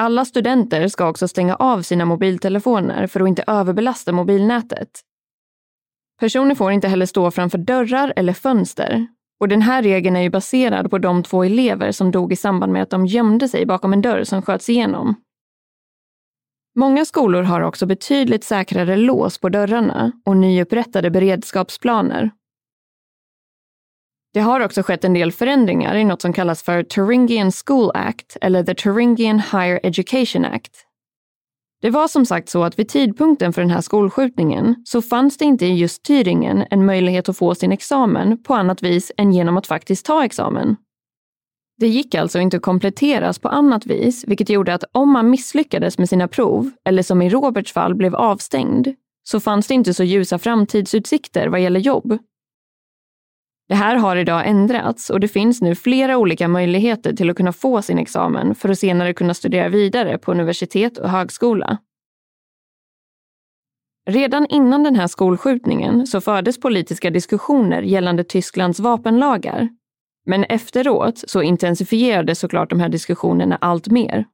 [0.00, 4.88] alla studenter ska också stänga av sina mobiltelefoner för att inte överbelasta mobilnätet.
[6.20, 9.06] Personer får inte heller stå framför dörrar eller fönster.
[9.40, 12.72] Och den här regeln är ju baserad på de två elever som dog i samband
[12.72, 15.14] med att de gömde sig bakom en dörr som sköts igenom.
[16.76, 22.30] Många skolor har också betydligt säkrare lås på dörrarna och nyupprättade beredskapsplaner
[24.34, 28.36] det har också skett en del förändringar i något som kallas för Thuringian School Act
[28.40, 30.86] eller the Thuringian Higher Education Act.
[31.82, 35.44] Det var som sagt så att vid tidpunkten för den här skolskjutningen så fanns det
[35.44, 39.56] inte i just Thüringen en möjlighet att få sin examen på annat vis än genom
[39.56, 40.76] att faktiskt ta examen.
[41.78, 45.98] Det gick alltså inte att kompletteras på annat vis, vilket gjorde att om man misslyckades
[45.98, 48.88] med sina prov, eller som i Roberts fall blev avstängd,
[49.22, 52.18] så fanns det inte så ljusa framtidsutsikter vad gäller jobb
[53.70, 57.52] det här har idag ändrats och det finns nu flera olika möjligheter till att kunna
[57.52, 61.78] få sin examen för att senare kunna studera vidare på universitet och högskola.
[64.10, 69.68] Redan innan den här skolskjutningen så fördes politiska diskussioner gällande Tysklands vapenlagar.
[70.26, 74.24] Men efteråt så intensifierades såklart de här diskussionerna allt mer.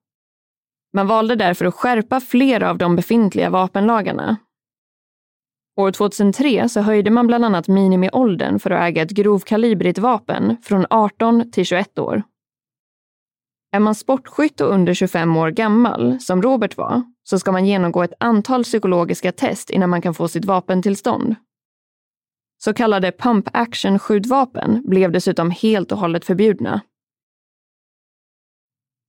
[0.93, 4.37] Man valde därför att skärpa flera av de befintliga vapenlagarna.
[5.77, 10.87] År 2003 så höjde man bland annat minimiåldern för att äga ett grovkalibrigt vapen från
[10.91, 12.23] 18 till 21 år.
[13.73, 18.03] Är man sportskytt och under 25 år gammal, som Robert var, så ska man genomgå
[18.03, 21.35] ett antal psykologiska test innan man kan få sitt vapentillstånd.
[22.59, 26.81] Så kallade pump action-skjutvapen blev dessutom helt och hållet förbjudna.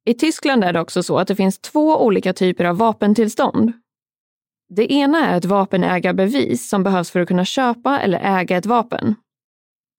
[0.05, 3.74] I Tyskland är det också så att det finns två olika typer av vapentillstånd.
[4.70, 9.15] Det ena är ett vapenägarbevis som behövs för att kunna köpa eller äga ett vapen.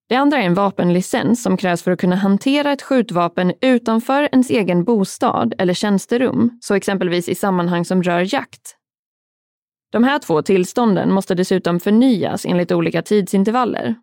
[0.08, 4.50] Det andra är en vapenlicens som krävs för att kunna hantera ett skjutvapen utanför ens
[4.50, 8.74] egen bostad eller tjänsterum, så exempelvis i sammanhang som rör jakt.
[9.92, 13.94] De här två tillstånden måste dessutom förnyas enligt olika tidsintervaller.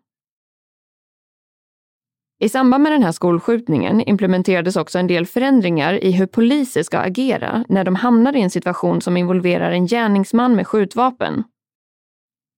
[2.38, 6.98] I samband med den här skolskjutningen implementerades också en del förändringar i hur poliser ska
[6.98, 11.44] agera när de hamnar i en situation som involverar en gärningsman med skjutvapen.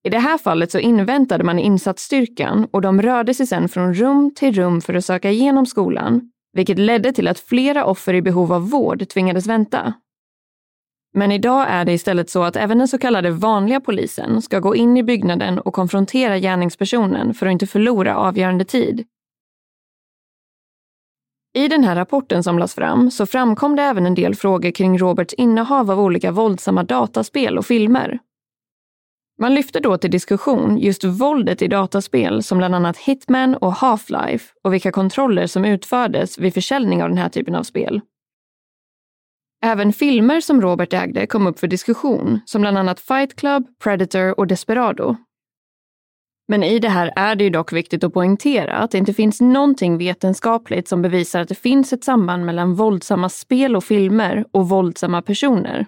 [0.03, 4.33] I det här fallet så inväntade man insatsstyrkan och de rörde sig sedan från rum
[4.35, 8.53] till rum för att söka igenom skolan, vilket ledde till att flera offer i behov
[8.53, 9.93] av vård tvingades vänta.
[11.13, 14.75] Men idag är det istället så att även den så kallade vanliga polisen ska gå
[14.75, 19.05] in i byggnaden och konfrontera gärningspersonen för att inte förlora avgörande tid.
[21.53, 24.97] I den här rapporten som lades fram så framkom det även en del frågor kring
[24.97, 28.19] Roberts innehav av olika våldsamma dataspel och filmer.
[29.41, 34.43] Man lyfte då till diskussion just våldet i dataspel som bland annat Hitman och Half-Life
[34.63, 38.01] och vilka kontroller som utfördes vid försäljning av den här typen av spel.
[39.65, 44.39] Även filmer som Robert ägde kom upp för diskussion, som bland annat Fight Club, Predator
[44.39, 45.15] och Desperado.
[46.51, 49.41] Men i det här är det ju dock viktigt att poängtera att det inte finns
[49.41, 54.69] någonting vetenskapligt som bevisar att det finns ett samband mellan våldsamma spel och filmer och
[54.69, 55.85] våldsamma personer.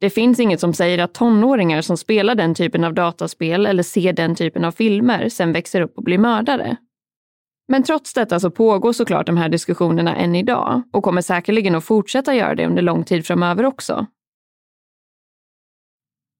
[0.00, 4.12] Det finns inget som säger att tonåringar som spelar den typen av dataspel eller ser
[4.12, 6.76] den typen av filmer sen växer upp och blir mördare.
[7.68, 11.84] Men trots detta så pågår såklart de här diskussionerna än idag och kommer säkerligen att
[11.84, 14.06] fortsätta göra det under lång tid framöver också.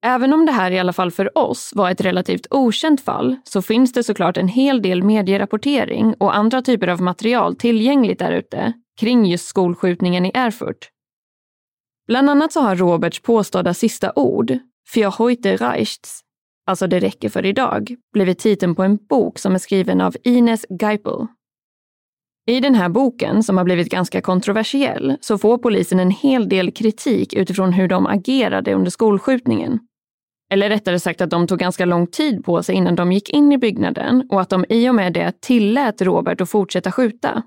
[0.07, 3.61] Även om det här i alla fall för oss var ett relativt okänt fall så
[3.61, 9.25] finns det såklart en hel del medierapportering och andra typer av material tillgängligt därute kring
[9.25, 10.89] just skolskjutningen i Erfurt.
[12.07, 14.57] Bland annat så har Roberts påstådda sista ord,
[14.93, 16.19] Für heute reicht's,
[16.67, 20.65] alltså det räcker för idag, blivit titeln på en bok som är skriven av Ines
[20.81, 21.27] Geipel.
[22.47, 26.71] I den här boken, som har blivit ganska kontroversiell, så får polisen en hel del
[26.71, 29.79] kritik utifrån hur de agerade under skolskjutningen.
[30.49, 33.51] Eller rättare sagt att de tog ganska lång tid på sig innan de gick in
[33.51, 37.43] i byggnaden och att de i och med det tillät Robert att fortsätta skjuta.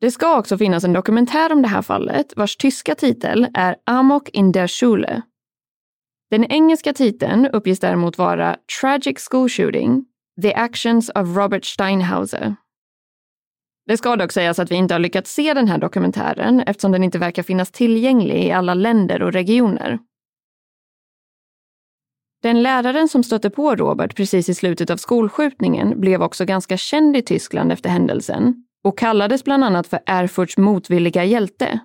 [0.00, 4.28] Det ska också finnas en dokumentär om det här fallet vars tyska titel är Amok
[4.28, 5.22] in der Schule.
[6.30, 10.04] Den engelska titeln uppges däremot vara Tragic School Shooting,
[10.42, 12.56] The Actions of Robert Steinhauser.
[13.86, 17.04] Det ska dock sägas att vi inte har lyckats se den här dokumentären eftersom den
[17.04, 19.98] inte verkar finnas tillgänglig i alla länder och regioner.
[22.42, 27.16] Den läraren som stötte på Robert precis i slutet av skolskjutningen blev också ganska känd
[27.16, 31.80] i Tyskland efter händelsen och kallades bland annat för Erfurts motvilliga hjälte.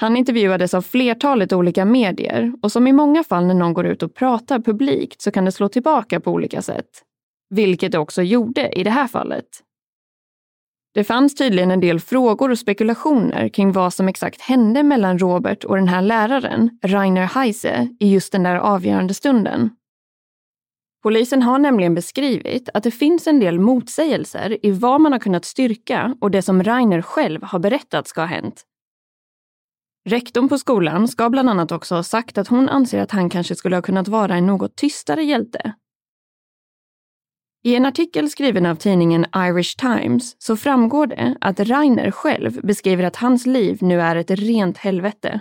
[0.00, 4.02] Han intervjuades av flertalet olika medier och som i många fall när någon går ut
[4.02, 6.90] och pratar publikt så kan det slå tillbaka på olika sätt.
[7.50, 9.46] Vilket det också gjorde i det här fallet.
[10.96, 15.64] Det fanns tydligen en del frågor och spekulationer kring vad som exakt hände mellan Robert
[15.64, 19.70] och den här läraren, Rainer Heise, i just den där avgörande stunden.
[21.02, 25.44] Polisen har nämligen beskrivit att det finns en del motsägelser i vad man har kunnat
[25.44, 28.64] styrka och det som Rainer själv har berättat ska ha hänt.
[30.08, 33.54] Rektorn på skolan ska bland annat också ha sagt att hon anser att han kanske
[33.54, 35.74] skulle ha kunnat vara en något tystare hjälte.
[37.62, 43.04] I en artikel skriven av tidningen Irish Times så framgår det att Rainer själv beskriver
[43.04, 45.40] att hans liv nu är ett rent helvete.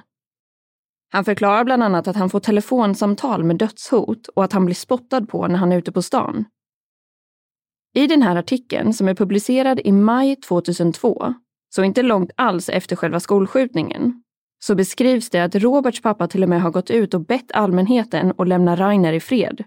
[1.11, 5.25] Han förklarar bland annat att han får telefonsamtal med dödshot och att han blir spottad
[5.25, 6.45] på när han är ute på stan.
[7.95, 11.33] I den här artikeln, som är publicerad i maj 2002,
[11.75, 14.23] så inte långt alls efter själva skolskjutningen,
[14.63, 18.33] så beskrivs det att Roberts pappa till och med har gått ut och bett allmänheten
[18.37, 19.63] att lämna Rainer i fred.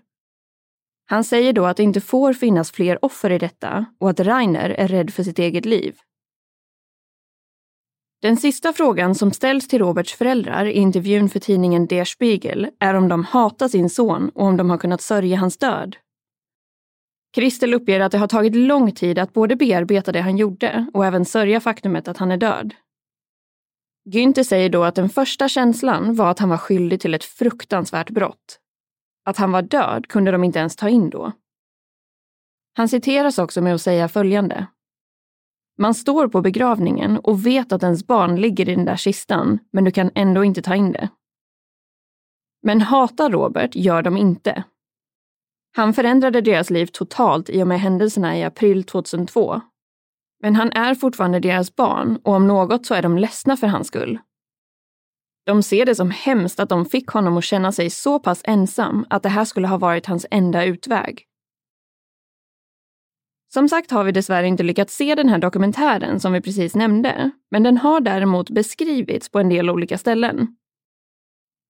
[1.10, 4.70] Han säger då att det inte får finnas fler offer i detta och att Rainer
[4.70, 5.96] är rädd för sitt eget liv.
[8.22, 12.94] Den sista frågan som ställs till Roberts föräldrar i intervjun för tidningen Der Spiegel är
[12.94, 15.96] om de hatar sin son och om de har kunnat sörja hans död.
[17.34, 21.06] Kristel uppger att det har tagit lång tid att både bearbeta det han gjorde och
[21.06, 22.74] även sörja faktumet att han är död.
[24.08, 28.10] Günther säger då att den första känslan var att han var skyldig till ett fruktansvärt
[28.10, 28.60] brott.
[29.28, 31.32] Att han var död kunde de inte ens ta in då.
[32.76, 34.66] Han citeras också med att säga följande.
[35.78, 39.84] Man står på begravningen och vet att ens barn ligger i den där kistan, men
[39.84, 41.08] du kan ändå inte ta in det.
[42.62, 44.64] Men hata Robert gör de inte.
[45.76, 49.60] Han förändrade deras liv totalt i och med händelserna i april 2002.
[50.42, 53.86] Men han är fortfarande deras barn och om något så är de ledsna för hans
[53.86, 54.18] skull.
[55.48, 59.06] De ser det som hemskt att de fick honom att känna sig så pass ensam
[59.10, 61.24] att det här skulle ha varit hans enda utväg.
[63.54, 67.30] Som sagt har vi dessvärre inte lyckats se den här dokumentären som vi precis nämnde,
[67.50, 70.46] men den har däremot beskrivits på en del olika ställen.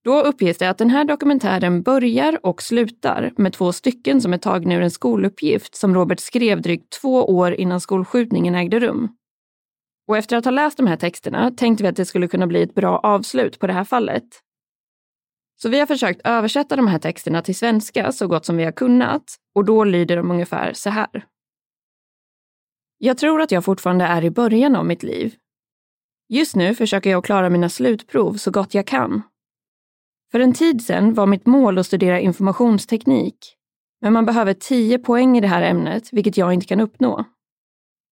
[0.04, 4.38] Då uppges det att den här dokumentären börjar och slutar med två stycken som är
[4.38, 9.17] tagna ur en skoluppgift som Robert skrev drygt två år innan skolskjutningen ägde rum.
[10.08, 12.62] Och efter att ha läst de här texterna tänkte vi att det skulle kunna bli
[12.62, 14.24] ett bra avslut på det här fallet.
[15.62, 18.72] Så vi har försökt översätta de här texterna till svenska så gott som vi har
[18.72, 21.26] kunnat och då lyder de ungefär så här.
[22.98, 25.34] Jag tror att jag fortfarande är i början av mitt liv.
[26.28, 29.22] Just nu försöker jag klara mina slutprov så gott jag kan.
[30.32, 33.56] För en tid sedan var mitt mål att studera informationsteknik,
[34.00, 37.24] men man behöver 10 poäng i det här ämnet, vilket jag inte kan uppnå.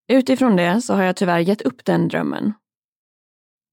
[0.09, 2.53] Utifrån det så har jag tyvärr gett upp den drömmen.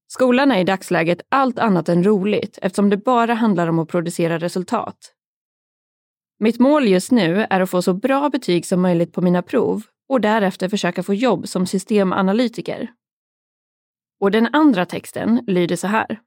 [0.06, 4.38] Skolan är i dagsläget allt annat än roligt eftersom det bara handlar om att producera
[4.38, 5.14] resultat.
[6.38, 9.82] Mitt mål just nu är att få så bra betyg som möjligt på mina prov
[10.08, 12.92] och därefter försöka få jobb som systemanalytiker.
[14.20, 16.20] Och den andra texten lyder så här.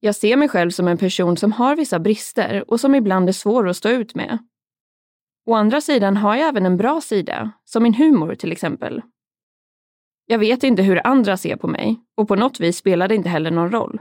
[0.00, 3.32] Jag ser mig själv som en person som har vissa brister och som ibland är
[3.32, 4.38] svår att stå ut med.
[5.46, 9.02] Å andra sidan har jag även en bra sida, som min humor till exempel.
[10.26, 13.28] Jag vet inte hur andra ser på mig och på något vis spelar det inte
[13.28, 14.00] heller någon roll.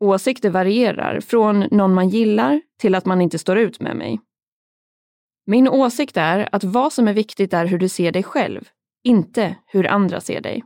[0.00, 4.20] Åsikter varierar från någon man gillar till att man inte står ut med mig.
[5.46, 8.68] Min åsikt är att vad som är viktigt är hur du ser dig själv,
[9.04, 10.64] inte hur andra ser dig.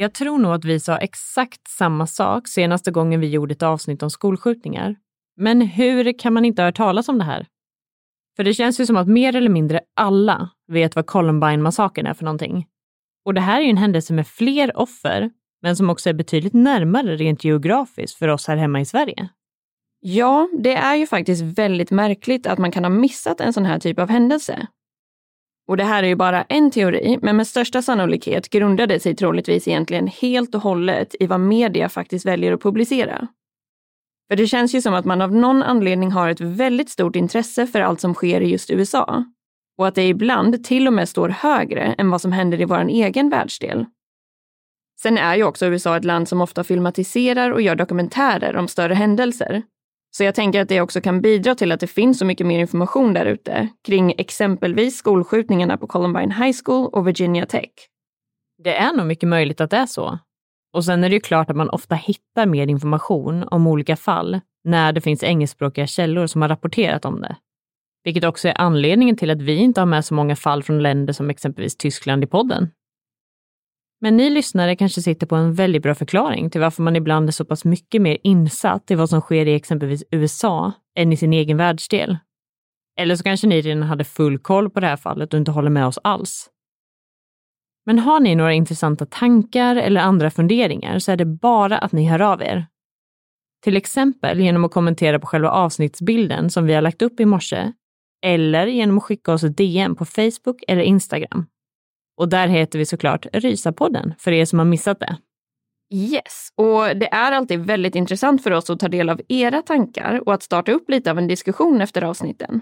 [0.00, 4.02] Jag tror nog att vi sa exakt samma sak senaste gången vi gjorde ett avsnitt
[4.02, 4.96] om skolskjutningar.
[5.36, 7.46] Men hur kan man inte ha hört talas om det här?
[8.36, 12.24] För det känns ju som att mer eller mindre alla vet vad Columbine-massakern är för
[12.24, 12.66] någonting.
[13.24, 15.30] Och det här är ju en händelse med fler offer,
[15.62, 19.28] men som också är betydligt närmare rent geografiskt för oss här hemma i Sverige.
[20.00, 23.78] Ja, det är ju faktiskt väldigt märkligt att man kan ha missat en sån här
[23.78, 24.66] typ av händelse.
[25.70, 29.16] Och det här är ju bara en teori, men med största sannolikhet grundar det sig
[29.16, 33.28] troligtvis egentligen helt och hållet i vad media faktiskt väljer att publicera.
[34.30, 37.66] För det känns ju som att man av någon anledning har ett väldigt stort intresse
[37.66, 39.24] för allt som sker i just USA.
[39.78, 42.88] Och att det ibland till och med står högre än vad som händer i vår
[42.88, 43.86] egen världsdel.
[45.02, 48.94] Sen är ju också USA ett land som ofta filmatiserar och gör dokumentärer om större
[48.94, 49.62] händelser.
[50.10, 52.58] Så jag tänker att det också kan bidra till att det finns så mycket mer
[52.58, 57.70] information där ute kring exempelvis skolskjutningarna på Columbine High School och Virginia Tech.
[58.64, 60.18] Det är nog mycket möjligt att det är så.
[60.72, 64.40] Och sen är det ju klart att man ofta hittar mer information om olika fall
[64.64, 67.36] när det finns engelskspråkiga källor som har rapporterat om det.
[68.04, 71.12] Vilket också är anledningen till att vi inte har med så många fall från länder
[71.12, 72.70] som exempelvis Tyskland i podden.
[74.00, 77.32] Men ni lyssnare kanske sitter på en väldigt bra förklaring till varför man ibland är
[77.32, 81.32] så pass mycket mer insatt i vad som sker i exempelvis USA än i sin
[81.32, 82.18] egen världsdel.
[83.00, 85.70] Eller så kanske ni redan hade full koll på det här fallet och inte håller
[85.70, 86.50] med oss alls.
[87.86, 92.08] Men har ni några intressanta tankar eller andra funderingar så är det bara att ni
[92.08, 92.66] hör av er.
[93.64, 97.72] Till exempel genom att kommentera på själva avsnittsbilden som vi har lagt upp i morse
[98.22, 101.46] eller genom att skicka oss ett DM på Facebook eller Instagram.
[102.20, 105.16] Och där heter vi såklart Rysapodden för er som har missat det.
[105.94, 110.22] Yes, och det är alltid väldigt intressant för oss att ta del av era tankar
[110.26, 112.60] och att starta upp lite av en diskussion efter avsnitten.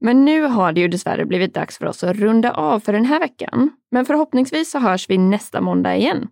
[0.00, 3.04] Men nu har det ju dessvärre blivit dags för oss att runda av för den
[3.04, 3.70] här veckan.
[3.90, 6.28] Men förhoppningsvis så hörs vi nästa måndag igen.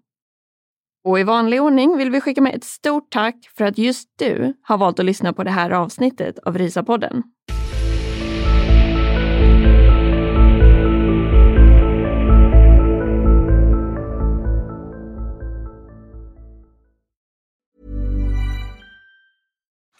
[1.05, 4.55] Och i vanlig ordning vill vi skicka med ett stort tack för att just du
[4.63, 7.23] har valt att lyssna på det här avsnittet av Rysapodden.